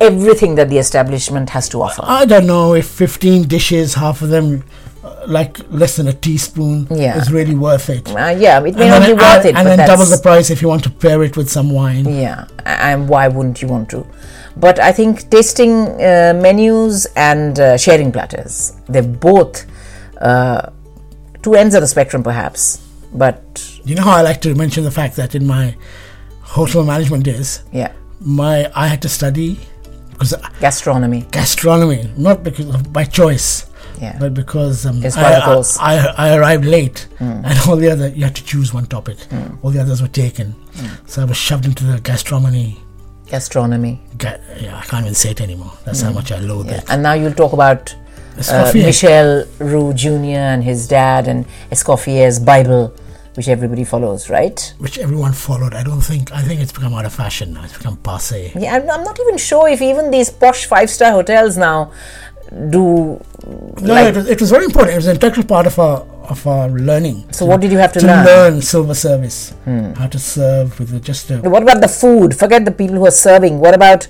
everything 0.00 0.54
that 0.56 0.68
the 0.68 0.78
establishment 0.78 1.50
has 1.50 1.68
to 1.70 1.82
offer. 1.82 2.02
I 2.04 2.24
don't 2.24 2.46
know 2.46 2.74
if 2.74 2.86
15 2.86 3.46
dishes, 3.48 3.94
half 3.94 4.22
of 4.22 4.28
them 4.28 4.64
uh, 5.02 5.24
like 5.26 5.58
less 5.70 5.96
than 5.96 6.08
a 6.08 6.12
teaspoon 6.12 6.86
Yeah. 6.90 7.16
is 7.18 7.30
really 7.32 7.54
worth 7.54 7.90
it. 7.90 8.08
Uh, 8.10 8.34
yeah, 8.38 8.58
it 8.58 8.62
may 8.62 8.68
and 8.70 8.90
not 8.90 9.00
then, 9.00 9.16
be 9.16 9.22
worth 9.22 9.44
it, 9.44 9.54
and 9.56 9.66
then 9.66 9.78
double 9.86 10.04
the 10.06 10.18
price 10.22 10.50
if 10.50 10.62
you 10.62 10.68
want 10.68 10.82
to 10.84 10.90
pair 10.90 11.22
it 11.22 11.36
with 11.36 11.50
some 11.50 11.70
wine. 11.70 12.04
Yeah, 12.06 12.46
and 12.64 13.08
why 13.08 13.28
wouldn't 13.28 13.60
you 13.62 13.68
want 13.68 13.88
to? 13.90 14.06
But 14.56 14.78
I 14.78 14.92
think 14.92 15.28
tasting 15.30 15.72
uh, 16.00 16.32
menus 16.40 17.06
and 17.16 17.58
uh, 17.58 17.76
sharing 17.76 18.12
platters, 18.12 18.72
they're 18.88 19.02
both 19.02 19.66
uh, 20.20 20.70
two 21.42 21.54
ends 21.54 21.74
of 21.74 21.80
the 21.82 21.88
spectrum, 21.88 22.22
perhaps. 22.22 22.80
But 23.12 23.42
You 23.84 23.94
know 23.96 24.02
how 24.02 24.16
I 24.16 24.22
like 24.22 24.40
to 24.42 24.54
mention 24.54 24.84
the 24.84 24.90
fact 24.90 25.16
that 25.16 25.34
in 25.34 25.46
my 25.46 25.74
hotel 26.40 26.84
management 26.84 27.24
days, 27.24 27.62
yeah, 27.72 27.92
my 28.20 28.70
I 28.74 28.86
had 28.86 29.02
to 29.02 29.08
study 29.08 29.58
because 30.14 30.34
gastronomy. 30.60 31.26
gastronomy, 31.30 32.10
not 32.16 32.42
because 32.42 32.68
of 32.74 32.92
by 32.92 33.04
choice, 33.04 33.66
Yeah. 34.00 34.16
but 34.18 34.32
because 34.34 34.86
um, 34.86 35.02
I, 35.16 35.34
I- 35.80 36.14
I, 36.26 36.36
arrived 36.36 36.64
late, 36.64 37.06
Hmm. 37.18 37.44
and 37.44 37.58
all 37.68 37.76
the 37.76 37.90
other 37.90 38.08
you 38.08 38.24
had 38.24 38.34
to 38.36 38.44
choose 38.44 38.72
one 38.74 38.86
topic. 38.86 39.18
All 39.62 39.70
the 39.70 39.80
others 39.80 40.00
were 40.02 40.08
taken, 40.24 40.54
so 41.06 41.22
I 41.22 41.24
was 41.26 41.36
shoved 41.36 41.66
into 41.66 41.84
the 41.84 42.00
gastronomy. 42.00 42.80
Gastronomy. 43.26 44.00
Ga- 44.18 44.38
yeah, 44.60 44.78
I 44.78 44.82
can't 44.82 45.04
even 45.04 45.14
say 45.14 45.30
it 45.30 45.40
anymore. 45.40 45.72
That's 45.84 46.00
how 46.02 46.12
much 46.12 46.30
I 46.32 46.38
loathe 46.38 46.66
Hmm. 46.66 46.72
Yeah. 46.72 46.78
it. 46.78 46.90
And 46.90 47.02
now 47.02 47.12
you'll 47.14 47.32
talk 47.42 47.52
about 47.52 47.94
uh, 48.50 48.70
Michel 48.74 49.44
Roux 49.58 49.92
Jr. 49.94 50.42
and 50.54 50.64
his 50.64 50.86
dad 50.88 51.28
and 51.28 51.46
Escoffier's 51.70 52.38
Bible, 52.38 52.92
which 53.34 53.48
everybody 53.48 53.84
follows, 53.84 54.30
right? 54.30 54.74
which 54.78 54.98
everyone 54.98 55.32
followed. 55.32 55.74
I 55.74 55.82
don't 55.82 56.00
think. 56.00 56.32
I 56.32 56.42
think 56.42 56.60
it's 56.60 56.72
become 56.72 56.94
out 56.94 57.04
of 57.04 57.12
fashion 57.12 57.54
now. 57.54 57.64
It's 57.64 57.76
become 57.76 57.96
passe. 57.98 58.52
Yeah, 58.54 58.76
I'm, 58.76 58.90
I'm 58.90 59.04
not 59.04 59.18
even 59.20 59.38
sure 59.38 59.68
if 59.68 59.82
even 59.82 60.10
these 60.10 60.30
posh 60.30 60.66
five 60.66 60.90
star 60.90 61.12
hotels 61.12 61.56
now 61.56 61.92
do. 62.70 63.20
No, 63.46 63.94
like- 63.94 64.08
it, 64.08 64.16
was, 64.16 64.28
it 64.28 64.40
was 64.40 64.50
very 64.50 64.64
important. 64.64 64.94
It 64.94 64.96
was 64.96 65.06
an 65.06 65.16
integral 65.16 65.46
part 65.46 65.66
of 65.66 65.78
our 65.78 66.06
of 66.28 66.46
our 66.46 66.68
learning. 66.68 67.32
So, 67.32 67.44
what 67.44 67.60
did 67.60 67.72
you 67.72 67.78
have 67.78 67.92
to, 67.94 68.00
to 68.00 68.06
learn? 68.06 68.26
learn 68.26 68.62
silver 68.62 68.94
service, 68.94 69.50
hmm. 69.64 69.92
how 69.92 70.06
to 70.06 70.18
serve 70.18 70.78
with 70.78 71.04
just 71.04 71.30
a 71.30 71.38
What 71.38 71.62
about 71.62 71.80
the 71.80 71.88
food? 71.88 72.38
Forget 72.38 72.64
the 72.64 72.72
people 72.72 72.96
who 72.96 73.06
are 73.06 73.10
serving. 73.10 73.58
What 73.58 73.74
about 73.74 74.04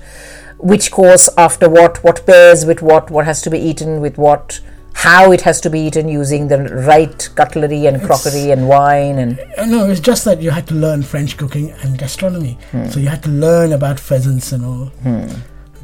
which 0.57 0.91
course 0.91 1.29
after 1.37 1.69
what? 1.69 2.03
What 2.03 2.25
pairs 2.25 2.65
with 2.65 2.81
what? 2.81 3.11
What 3.11 3.25
has 3.25 3.41
to 3.41 3.49
be 3.49 3.59
eaten 3.59 4.01
with 4.01 4.17
what? 4.17 4.61
How 4.95 5.31
it 5.31 5.41
has 5.41 5.61
to 5.61 5.69
be 5.69 5.79
eaten 5.81 6.07
using 6.09 6.47
the 6.47 6.57
right 6.87 7.29
cutlery 7.35 7.85
and 7.85 8.01
crockery 8.01 8.51
and 8.51 8.67
wine 8.67 9.19
and 9.19 9.39
Uh, 9.57 9.65
No, 9.65 9.89
it's 9.89 9.99
just 9.99 10.25
that 10.25 10.41
you 10.41 10.49
had 10.51 10.65
to 10.67 10.73
learn 10.73 11.03
French 11.03 11.37
cooking 11.37 11.71
and 11.83 11.97
gastronomy. 11.97 12.57
Hmm. 12.71 12.87
So 12.87 12.99
you 12.99 13.09
had 13.09 13.21
to 13.23 13.29
learn 13.29 13.73
about 13.73 13.99
pheasants 13.99 14.51
and 14.51 14.65
all, 14.65 14.91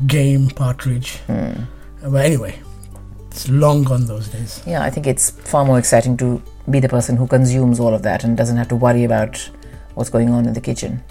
game, 0.08 0.50
partridge. 0.50 1.18
Hmm. 1.27 1.51
But 2.03 2.25
anyway, 2.25 2.56
it's 3.30 3.48
long 3.50 3.84
gone 3.84 4.06
those 4.08 4.27
days. 4.30 4.62
yeah, 4.65 4.82
I 4.82 4.89
think 4.89 5.06
it's 5.08 5.30
far 5.30 5.65
more 5.65 5.77
exciting 5.77 6.18
to 6.18 6.41
be 6.70 6.80
the 6.80 6.89
person 6.89 7.15
who 7.18 7.27
consumes 7.27 7.80
all 7.80 7.94
of 7.94 8.01
that 8.03 8.24
and 8.24 8.36
doesn't 8.38 8.58
have 8.58 8.70
to 8.70 8.75
worry 8.75 9.03
about 9.03 9.38
what's 9.96 10.10
going 10.10 10.30
on 10.30 10.46
in 10.48 10.53
the 10.53 10.62
kitchen. 10.62 11.03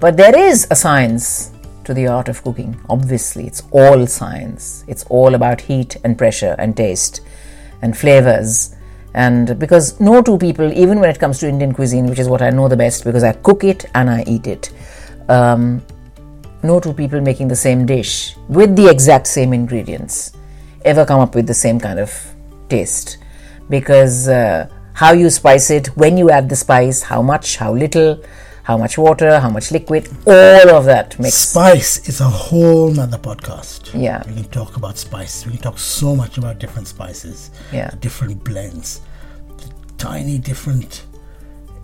But 0.00 0.16
there 0.16 0.36
is 0.36 0.66
a 0.70 0.74
science 0.74 1.52
to 1.90 1.94
the 1.94 2.06
art 2.06 2.28
of 2.28 2.42
cooking. 2.44 2.80
Obviously, 2.88 3.46
it's 3.46 3.62
all 3.72 4.06
science. 4.06 4.84
It's 4.86 5.04
all 5.10 5.34
about 5.34 5.60
heat 5.60 5.96
and 6.04 6.16
pressure 6.16 6.54
and 6.58 6.76
taste 6.76 7.20
and 7.82 7.96
flavors. 7.96 8.76
And 9.14 9.58
because 9.58 9.98
no 10.00 10.22
two 10.22 10.38
people, 10.38 10.72
even 10.72 11.00
when 11.00 11.10
it 11.10 11.18
comes 11.18 11.40
to 11.40 11.48
Indian 11.48 11.74
cuisine, 11.74 12.06
which 12.06 12.20
is 12.20 12.28
what 12.28 12.42
I 12.42 12.50
know 12.50 12.68
the 12.68 12.76
best 12.76 13.04
because 13.04 13.24
I 13.24 13.32
cook 13.32 13.64
it 13.64 13.86
and 13.96 14.08
I 14.08 14.22
eat 14.28 14.46
it, 14.46 14.72
um, 15.28 15.82
no 16.62 16.78
two 16.78 16.92
people 16.92 17.20
making 17.20 17.48
the 17.48 17.56
same 17.56 17.86
dish 17.86 18.36
with 18.48 18.76
the 18.76 18.88
exact 18.88 19.26
same 19.26 19.52
ingredients 19.52 20.36
ever 20.84 21.04
come 21.04 21.20
up 21.20 21.34
with 21.34 21.46
the 21.48 21.54
same 21.54 21.80
kind 21.80 21.98
of 21.98 22.12
taste 22.68 23.18
because 23.68 24.28
uh, 24.28 24.68
how 24.92 25.12
you 25.12 25.28
spice 25.28 25.70
it, 25.70 25.88
when 25.96 26.16
you 26.16 26.30
add 26.30 26.48
the 26.48 26.56
spice, 26.56 27.02
how 27.02 27.20
much, 27.20 27.56
how 27.56 27.74
little, 27.74 28.22
how 28.62 28.76
much 28.76 28.98
water, 28.98 29.40
how 29.40 29.50
much 29.50 29.70
liquid, 29.72 30.08
all 30.26 30.70
of 30.70 30.84
that 30.84 31.18
makes 31.18 31.34
Spice 31.34 32.08
is 32.08 32.20
a 32.20 32.24
whole 32.28 32.90
nother 32.90 33.18
podcast. 33.18 33.90
Yeah. 34.00 34.22
We 34.28 34.34
can 34.34 34.44
talk 34.44 34.76
about 34.76 34.96
spice. 34.98 35.44
We 35.46 35.52
can 35.52 35.62
talk 35.62 35.78
so 35.78 36.14
much 36.14 36.38
about 36.38 36.58
different 36.58 36.86
spices, 36.88 37.50
Yeah. 37.72 37.90
different 38.00 38.44
blends, 38.44 39.00
the 39.58 39.72
tiny 39.98 40.38
different 40.38 41.02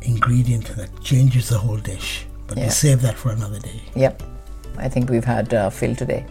ingredient 0.03 0.67
that 0.77 0.91
changes 1.03 1.49
the 1.49 1.59
whole 1.59 1.79
dish. 1.79 2.27
But 2.47 2.59
Yeah. 2.59 2.65
we'll 2.65 2.73
save 2.73 3.03
that 3.03 3.17
for 3.17 3.31
another 3.33 3.59
day. 3.59 3.83
Yep, 3.95 4.23
I 4.79 4.89
think 4.89 5.11
we've 5.11 5.25
had 5.25 5.53
uh, 5.53 5.71
fill 5.71 5.95
today. 5.97 6.25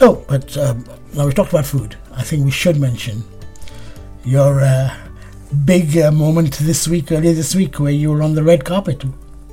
Oh, 0.00 0.24
but 0.28 0.56
um, 0.56 0.84
now 1.12 1.24
we've 1.26 1.34
talked 1.34 1.50
about 1.52 1.66
food. 1.66 1.96
I 2.14 2.22
think 2.22 2.44
we 2.44 2.50
should 2.52 2.78
mention 2.80 3.24
your 4.24 4.60
uh, 4.60 4.94
big 5.64 5.98
uh, 5.98 6.12
moment 6.12 6.54
this 6.58 6.86
week, 6.86 7.10
earlier 7.12 7.32
this 7.34 7.54
week, 7.54 7.80
where 7.80 7.92
you 7.92 8.10
were 8.12 8.22
on 8.22 8.34
the 8.34 8.42
red 8.44 8.64
carpet. 8.64 9.02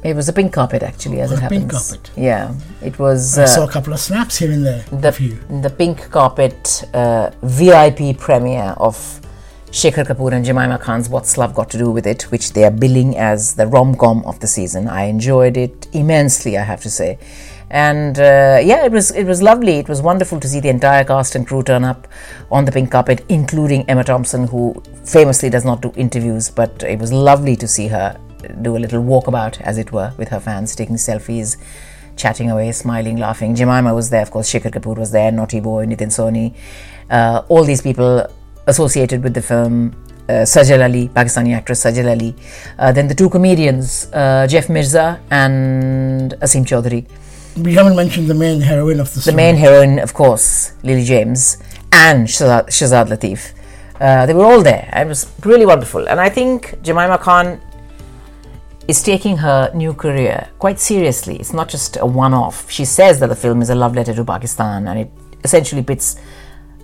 It 0.09 0.15
was 0.15 0.29
a 0.29 0.33
pink 0.33 0.53
carpet, 0.53 0.83
actually, 0.83 1.19
as 1.21 1.31
Oh, 1.31 1.35
it 1.35 1.39
a 1.39 1.41
happens. 1.41 1.59
pink 1.61 1.71
carpet. 1.71 2.11
Yeah, 2.15 2.53
it 2.89 2.97
was. 2.99 3.37
I 3.39 3.43
Uh, 3.43 3.47
saw 3.47 3.63
a 3.69 3.71
couple 3.75 3.91
of 3.93 3.99
snaps 3.99 4.37
here 4.41 4.51
and 4.55 4.63
there 4.69 4.83
the, 4.91 5.11
the 5.61 5.69
pink 5.81 5.97
carpet 6.11 6.83
uh, 6.93 7.31
VIP 7.41 7.99
premiere 8.25 8.73
of 8.77 8.95
Shekhar 9.71 10.05
Kapur 10.09 10.31
and 10.31 10.45
Jemima 10.45 10.77
Khan's 10.77 11.09
What's 11.09 11.37
Love 11.39 11.53
Got 11.59 11.69
to 11.71 11.77
Do 11.77 11.89
with 11.91 12.05
It, 12.13 12.21
which 12.31 12.53
they 12.53 12.63
are 12.65 12.75
billing 12.83 13.17
as 13.17 13.55
the 13.55 13.65
rom 13.67 13.95
com 13.95 14.23
of 14.25 14.39
the 14.39 14.47
season. 14.47 14.87
I 14.87 15.05
enjoyed 15.15 15.57
it 15.57 15.87
immensely, 15.91 16.57
I 16.57 16.63
have 16.63 16.81
to 16.81 16.89
say. 16.89 17.17
And 17.71 18.19
uh, 18.19 18.59
yeah, 18.71 18.85
it 18.85 18.91
was 18.91 19.09
it 19.11 19.25
was 19.25 19.41
lovely. 19.41 19.79
It 19.83 19.89
was 19.89 20.01
wonderful 20.01 20.39
to 20.39 20.47
see 20.47 20.59
the 20.59 20.69
entire 20.69 21.03
cast 21.03 21.33
and 21.35 21.47
crew 21.47 21.63
turn 21.63 21.83
up 21.83 22.07
on 22.51 22.63
the 22.65 22.71
pink 22.71 22.91
carpet, 22.91 23.25
including 23.27 23.89
Emma 23.89 24.03
Thompson, 24.03 24.45
who 24.47 24.63
famously 25.03 25.49
does 25.49 25.65
not 25.65 25.81
do 25.81 25.91
interviews, 25.95 26.49
but 26.61 26.83
it 26.83 26.99
was 26.99 27.11
lovely 27.11 27.55
to 27.55 27.67
see 27.67 27.87
her 27.87 28.15
do 28.61 28.75
a 28.75 28.79
little 28.79 29.03
walkabout, 29.03 29.59
as 29.61 29.77
it 29.77 29.91
were, 29.91 30.13
with 30.17 30.29
her 30.29 30.39
fans, 30.39 30.75
taking 30.75 30.95
selfies 30.95 31.57
chatting 32.17 32.49
away, 32.49 32.71
smiling, 32.71 33.17
laughing. 33.17 33.55
Jemima 33.55 33.93
was 33.93 34.09
there, 34.09 34.21
of 34.21 34.31
course. 34.31 34.49
Shekhar 34.49 34.71
Kapur 34.71 34.97
was 34.97 35.11
there. 35.11 35.31
Naughty 35.33 35.59
Boy, 35.59 35.85
Nitin 35.85 36.07
Sawhney, 36.07 36.55
uh, 37.09 37.41
all 37.49 37.63
these 37.65 37.81
people 37.81 38.25
associated 38.67 39.21
with 39.23 39.33
the 39.33 39.41
film. 39.41 39.93
Uh, 40.27 40.41
Sajal 40.43 40.81
Aly, 40.83 41.09
Pakistani 41.09 41.53
actress 41.55 41.83
Sajal 41.83 42.07
Aly. 42.09 42.33
Uh, 42.79 42.91
then 42.91 43.07
the 43.07 43.13
two 43.13 43.29
comedians, 43.29 44.09
uh, 44.13 44.47
Jeff 44.49 44.69
Mirza 44.69 45.19
and 45.29 46.31
Asim 46.41 46.65
Chaudhry. 46.65 47.05
We 47.63 47.73
haven't 47.73 47.95
mentioned 47.95 48.27
the 48.27 48.33
main 48.33 48.59
heroine 48.61 48.99
of 48.99 49.09
the 49.09 49.15
The 49.15 49.21
story. 49.21 49.35
main 49.35 49.55
heroine, 49.55 49.99
of 49.99 50.13
course, 50.13 50.71
Lily 50.83 51.03
James 51.03 51.57
and 51.91 52.27
Shazad, 52.27 52.67
Shazad 52.67 53.07
Latif. 53.09 53.51
Uh, 54.01 54.25
they 54.25 54.33
were 54.33 54.45
all 54.45 54.61
there. 54.63 54.89
It 54.93 55.07
was 55.07 55.31
really 55.45 55.65
wonderful. 55.65 56.07
And 56.09 56.19
I 56.19 56.29
think 56.29 56.81
Jemima 56.81 57.17
Khan 57.17 57.61
is 58.87 59.01
taking 59.01 59.37
her 59.37 59.71
new 59.73 59.93
career 59.93 60.49
quite 60.59 60.79
seriously. 60.79 61.37
It's 61.37 61.53
not 61.53 61.69
just 61.69 61.97
a 61.97 62.05
one 62.05 62.33
off. 62.33 62.69
She 62.69 62.85
says 62.85 63.19
that 63.19 63.27
the 63.27 63.35
film 63.35 63.61
is 63.61 63.69
a 63.69 63.75
love 63.75 63.95
letter 63.95 64.13
to 64.13 64.23
Pakistan 64.23 64.87
and 64.87 64.99
it 64.99 65.11
essentially 65.43 65.83
pits 65.83 66.17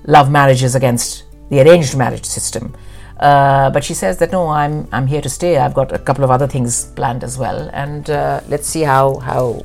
love 0.06 0.32
marriages 0.32 0.76
against 0.76 1.24
the 1.50 1.62
arranged 1.62 1.96
marriage 1.98 2.26
system. 2.26 2.76
Uh, 3.20 3.70
but 3.70 3.84
she 3.84 3.94
says 3.94 4.18
that 4.18 4.32
no, 4.32 4.48
I'm 4.48 4.88
I'm 4.92 5.06
here 5.06 5.22
to 5.22 5.30
stay. 5.30 5.58
I've 5.58 5.76
got 5.76 5.92
a 5.92 6.00
couple 6.00 6.24
of 6.24 6.32
other 6.32 6.48
things 6.48 6.86
planned 6.96 7.24
as 7.24 7.38
well, 7.38 7.70
and 7.72 8.10
uh, 8.10 8.42
let's 8.48 8.68
see 8.68 8.82
how 8.82 9.18
how 9.18 9.64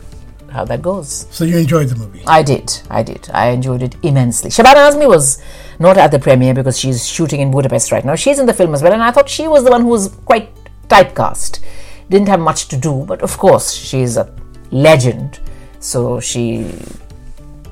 how 0.51 0.65
that 0.67 0.83
goes. 0.83 1.27
So 1.31 1.45
you 1.45 1.57
enjoyed 1.57 1.89
the 1.89 1.97
movie. 1.97 2.23
I 2.27 2.43
did. 2.43 2.71
I 2.91 3.03
did. 3.03 3.31
I 3.33 3.49
enjoyed 3.49 3.83
it 3.83 3.97
immensely. 4.03 4.51
Shabana 4.51 4.91
Azmi 4.91 5.09
was 5.09 5.43
not 5.79 5.97
at 5.97 6.11
the 6.11 6.19
premiere 6.19 6.53
because 6.53 6.79
she's 6.79 7.09
shooting 7.09 7.41
in 7.41 7.51
Budapest 7.51 7.93
right 7.93 8.05
now. 8.05 8.15
She's 8.15 8.39
in 8.39 8.45
the 8.45 8.53
film 8.53 8.75
as 8.75 8.83
well, 8.83 8.93
and 8.93 9.03
I 9.03 9.11
thought 9.11 9.29
she 9.29 9.49
was 9.49 9.65
the 9.65 9.71
one 9.71 9.83
who 9.83 9.89
was 9.89 10.09
quite 10.27 10.51
typecast. 10.89 11.61
Didn't 12.09 12.29
have 12.29 12.41
much 12.41 12.69
to 12.69 12.77
do, 12.77 13.05
but 13.07 13.23
of 13.23 13.37
course, 13.39 13.73
she's 13.73 14.17
a 14.17 14.33
legend. 14.71 15.41
So 15.81 16.21
she 16.21 16.73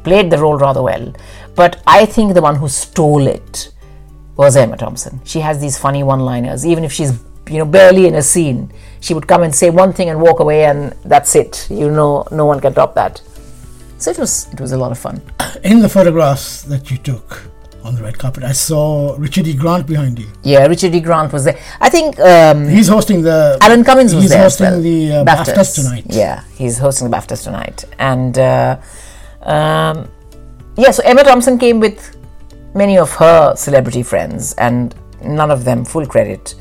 played 0.03 0.31
the 0.31 0.39
role 0.39 0.59
rather 0.59 0.83
well. 0.83 1.15
But 1.55 1.83
I 1.87 2.07
think 2.07 2.35
the 2.35 2.43
one 2.43 2.57
who 2.57 2.69
stole 2.69 3.27
it 3.27 3.73
was 4.37 4.57
Emma 4.57 4.77
Thompson. 4.77 5.21
She 5.25 5.41
has 5.41 5.61
these 5.61 5.79
funny 5.79 6.03
one-liners. 6.03 6.67
Even 6.67 6.85
if 6.85 6.93
she's 6.93 7.13
you 7.49 7.59
know 7.59 7.65
barely 7.65 8.07
in 8.07 8.15
a 8.15 8.23
scene, 8.23 8.73
she 9.01 9.15
would 9.15 9.29
come 9.29 9.43
and 9.43 9.55
say 9.55 9.71
one 9.71 9.93
thing 9.93 10.09
and 10.09 10.21
walk 10.21 10.41
away, 10.41 10.65
and 10.65 10.93
that's 11.05 11.35
it. 11.37 11.69
You 11.71 11.91
know, 11.91 12.27
no 12.31 12.45
one 12.47 12.61
can 12.61 12.75
top 12.75 12.95
that. 12.95 13.23
So 13.99 14.11
it 14.11 14.19
was 14.19 14.53
it 14.53 14.61
was 14.61 14.73
a 14.73 14.77
lot 14.77 14.93
of 14.93 14.99
fun. 14.99 15.23
In 15.63 15.81
the 15.81 15.89
photographs 15.89 16.63
that 16.63 16.91
you 16.91 16.99
took 16.99 17.51
on 17.85 17.95
the 17.95 18.03
red 18.03 18.19
carpet, 18.19 18.43
I 18.43 18.53
saw 18.53 19.15
Richard 19.19 19.47
E. 19.47 19.55
Grant 19.55 19.87
behind 19.87 20.19
you. 20.19 20.27
Yeah, 20.43 20.67
Richard 20.67 20.95
E. 20.95 21.01
Grant 21.01 21.33
was 21.33 21.45
there. 21.45 21.59
I 21.81 21.91
think 21.91 22.19
um, 22.19 22.67
He's 22.67 22.89
hosting 22.89 23.21
the. 23.23 23.59
Alan 23.61 23.85
Cumming 23.85 24.05
was 24.05 24.15
he's 24.15 24.31
there. 24.31 24.45
as 24.45 24.59
hosting 24.59 24.67
well. 24.67 24.81
the 24.81 25.13
uh, 25.13 25.25
BAFTAs 25.25 25.75
tonight. 25.75 26.07
Yeah, 26.09 26.43
he's 26.55 26.79
hosting 26.79 27.11
the 27.11 27.17
BAFTAs 27.17 27.45
tonight, 27.45 27.85
and 27.99 28.39
uh, 28.39 28.81
um, 29.43 30.09
yeah. 30.77 30.91
So 30.91 31.03
Emma 31.05 31.23
Thompson 31.23 31.59
came 31.59 31.79
with 31.79 32.17
many 32.75 32.97
of 32.97 33.13
her 33.17 33.55
celebrity 33.55 34.03
friends, 34.03 34.55
and 34.55 34.95
none 35.23 35.51
of 35.51 35.65
them 35.65 35.85
full 35.85 36.07
credit. 36.07 36.55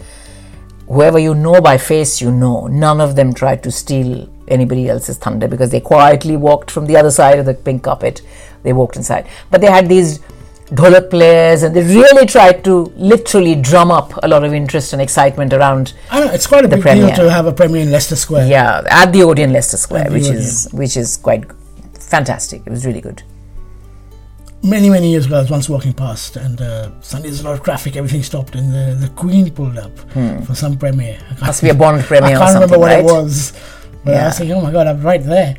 Whoever 0.87 1.17
you 1.17 1.33
know 1.33 1.61
by 1.61 1.77
face, 1.77 2.19
you 2.19 2.31
know. 2.31 2.67
None 2.67 2.99
of 2.99 3.15
them 3.15 3.33
tried 3.33 3.63
to 3.63 3.71
steal 3.71 4.29
anybody 4.49 4.89
else's 4.89 5.17
thunder 5.17 5.47
because 5.47 5.69
they 5.71 5.79
quietly 5.79 6.35
walked 6.35 6.69
from 6.69 6.85
the 6.85 6.97
other 6.97 7.09
side 7.09 7.39
of 7.39 7.45
the 7.45 7.53
pink 7.53 7.83
carpet. 7.83 8.21
They 8.63 8.73
walked 8.73 8.97
inside, 8.97 9.27
but 9.49 9.61
they 9.61 9.67
had 9.67 9.87
these 9.87 10.19
dholak 10.67 11.09
players, 11.09 11.63
and 11.63 11.75
they 11.75 11.83
really 11.83 12.25
tried 12.25 12.63
to 12.63 12.91
literally 12.95 13.55
drum 13.55 13.91
up 13.91 14.13
a 14.23 14.27
lot 14.27 14.43
of 14.43 14.53
interest 14.53 14.93
and 14.93 15.01
excitement 15.01 15.53
around. 15.53 15.93
I 16.09 16.19
know 16.21 16.31
it's 16.31 16.47
quite 16.47 16.65
a 16.65 16.67
The 16.67 16.75
big 16.77 16.83
premiere. 16.83 17.07
deal 17.07 17.25
to 17.25 17.31
have 17.31 17.45
a 17.45 17.51
premiere 17.51 17.81
in 17.83 17.91
Leicester 17.91 18.15
Square. 18.15 18.47
Yeah, 18.47 18.81
at 18.89 19.11
the 19.13 19.23
Odeon 19.23 19.51
Leicester 19.53 19.77
Square, 19.77 20.11
which 20.11 20.23
Odeon. 20.23 20.37
is 20.37 20.67
which 20.71 20.97
is 20.97 21.17
quite 21.17 21.45
fantastic. 21.99 22.61
It 22.65 22.69
was 22.69 22.85
really 22.85 23.01
good. 23.01 23.23
Many 24.65 24.89
many 24.89 25.11
years 25.11 25.25
ago, 25.25 25.35
I 25.37 25.41
was 25.41 25.51
once 25.51 25.67
walking 25.67 25.91
past, 25.91 26.37
and 26.37 26.61
uh, 26.61 26.89
suddenly 27.01 27.29
there's 27.29 27.41
a 27.41 27.43
lot 27.43 27.53
of 27.55 27.63
traffic. 27.63 27.97
Everything 27.97 28.23
stopped, 28.23 28.55
and 28.55 28.73
the, 28.73 28.95
the 29.07 29.13
Queen 29.13 29.51
pulled 29.51 29.77
up 29.77 29.91
for 30.45 30.55
some 30.55 30.77
premiere. 30.77 31.17
Hmm. 31.19 31.45
Must 31.45 31.61
be 31.61 31.69
a 31.69 31.73
Bond 31.73 32.01
premiere 32.11 32.37
I 32.37 32.39
can't 32.39 32.53
remember 32.53 32.79
what 32.79 32.87
right? 32.91 32.99
it 32.99 33.03
was, 33.05 33.51
but 34.05 34.15
I 34.15 34.25
was 34.27 34.37
thinking, 34.37 34.55
oh 34.55 34.61
my 34.61 34.71
god, 34.71 34.87
I'm 34.87 35.01
right 35.01 35.21
there. 35.21 35.57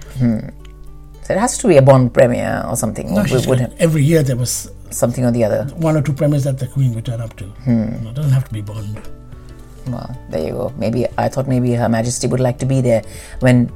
So 1.24 1.32
it 1.34 1.38
has 1.38 1.56
to 1.58 1.68
be 1.68 1.76
a 1.76 1.82
Bond 1.82 2.14
premiere 2.14 2.64
or 2.66 2.76
something. 2.76 3.14
No, 3.14 3.24
would 3.46 3.74
Every 3.78 4.02
year 4.02 4.22
there 4.22 4.36
was 4.36 4.70
something 4.94 5.24
or 5.24 5.30
the 5.30 5.44
other. 5.44 5.64
one 5.76 5.96
or 5.96 6.02
two 6.02 6.12
premieres 6.12 6.44
that 6.44 6.58
the 6.58 6.66
Queen 6.68 6.94
would 6.94 7.04
turn 7.04 7.20
up 7.20 7.36
to. 7.36 7.44
Hmm. 7.44 8.06
It 8.06 8.14
doesn't 8.14 8.32
have 8.32 8.46
to 8.48 8.52
be 8.52 8.60
Bond. 8.60 9.00
Well, 9.86 10.16
there 10.30 10.46
you 10.46 10.52
go. 10.52 10.72
Maybe 10.78 11.06
I 11.18 11.28
thought 11.28 11.46
maybe 11.46 11.72
Her 11.74 11.88
Majesty 11.88 12.26
would 12.26 12.40
like 12.40 12.58
to 12.58 12.66
be 12.66 12.80
there 12.80 13.02
when 13.40 13.70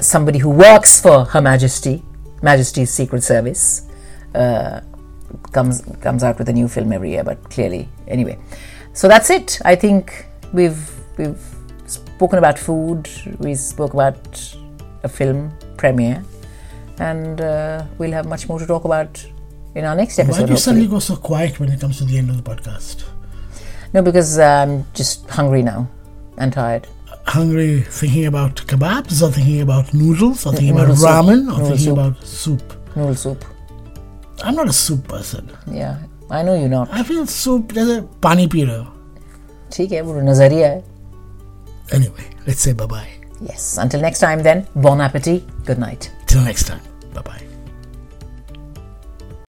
somebody 0.00 0.38
who 0.38 0.50
works 0.50 1.00
for 1.00 1.24
Her 1.24 1.40
Majesty, 1.40 2.02
Majesty's 2.42 2.90
Secret 2.90 3.22
Service, 3.22 3.88
uh, 4.34 4.80
comes 5.52 5.82
comes 6.00 6.24
out 6.24 6.38
with 6.38 6.48
a 6.48 6.52
new 6.52 6.68
film 6.68 6.92
every 6.92 7.10
year. 7.10 7.22
But 7.24 7.50
clearly, 7.50 7.88
anyway, 8.08 8.38
so 8.92 9.06
that's 9.08 9.30
it. 9.30 9.60
I 9.64 9.76
think 9.76 10.26
we've 10.52 10.90
we've 11.18 11.40
spoken 11.86 12.38
about 12.38 12.58
food. 12.58 13.08
We 13.38 13.54
spoke 13.54 13.94
about 13.94 14.56
a 15.04 15.08
film 15.08 15.52
premiere, 15.76 16.24
and 16.98 17.40
uh, 17.40 17.84
we'll 17.98 18.12
have 18.12 18.26
much 18.26 18.48
more 18.48 18.58
to 18.58 18.66
talk 18.66 18.84
about 18.84 19.24
in 19.75 19.85
our 19.85 19.95
next 19.95 20.17
Why 20.17 20.23
episode. 20.25 20.37
do 20.37 20.41
you 20.41 20.47
hopefully. 20.47 20.57
suddenly 20.57 20.87
go 20.87 20.99
so 20.99 21.15
quiet 21.15 21.59
when 21.59 21.69
it 21.71 21.79
comes 21.79 21.97
to 21.99 22.05
the 22.05 22.17
end 22.17 22.29
of 22.29 22.37
the 22.37 22.43
podcast? 22.43 23.03
No, 23.93 24.01
because 24.01 24.37
I'm 24.39 24.85
just 24.93 25.29
hungry 25.29 25.61
now 25.63 25.87
and 26.37 26.51
tired. 26.53 26.87
Hungry, 27.27 27.81
thinking 27.81 28.25
about 28.25 28.55
kebabs, 28.67 29.21
or 29.21 29.31
thinking 29.31 29.61
about 29.61 29.93
noodles, 29.93 30.45
or 30.45 30.53
thinking 30.53 30.71
about 30.71 30.87
noodle 30.87 30.95
soup. 30.97 31.09
ramen, 31.09 31.41
or 31.53 31.57
Noodle 31.57 31.65
thinking 31.67 31.85
soup. 31.85 31.93
about 31.97 32.23
soup. 32.25 32.95
Noodle 32.95 33.15
soup. 33.15 33.45
I'm 34.43 34.55
not 34.55 34.67
a 34.67 34.73
soup 34.73 35.07
person. 35.07 35.49
Yeah, 35.67 35.97
I 36.31 36.41
know 36.41 36.55
you're 36.55 36.67
not. 36.69 36.89
I 36.91 37.03
feel 37.03 37.25
soup. 37.27 37.73
There's 37.73 37.89
a 37.97 38.01
pani 38.27 38.47
piro. 38.47 38.87
ठीक 39.75 39.91
है 39.91 40.01
वो 40.01 40.19
नजरिया 40.21 40.67
है 40.69 40.83
Anyway, 41.93 42.25
let's 42.47 42.61
say 42.67 42.73
bye 42.73 42.85
bye. 42.95 43.07
yes 43.49 43.77
until 43.83 44.01
next 44.01 44.19
time 44.19 44.43
then 44.47 44.65
bon 44.87 44.99
appetit 45.07 45.43
good 45.69 45.79
night 45.87 46.11
Till 46.27 46.41
next 46.51 46.67
time. 46.67 46.81
Bye 47.13 47.21
bye. 47.29 47.44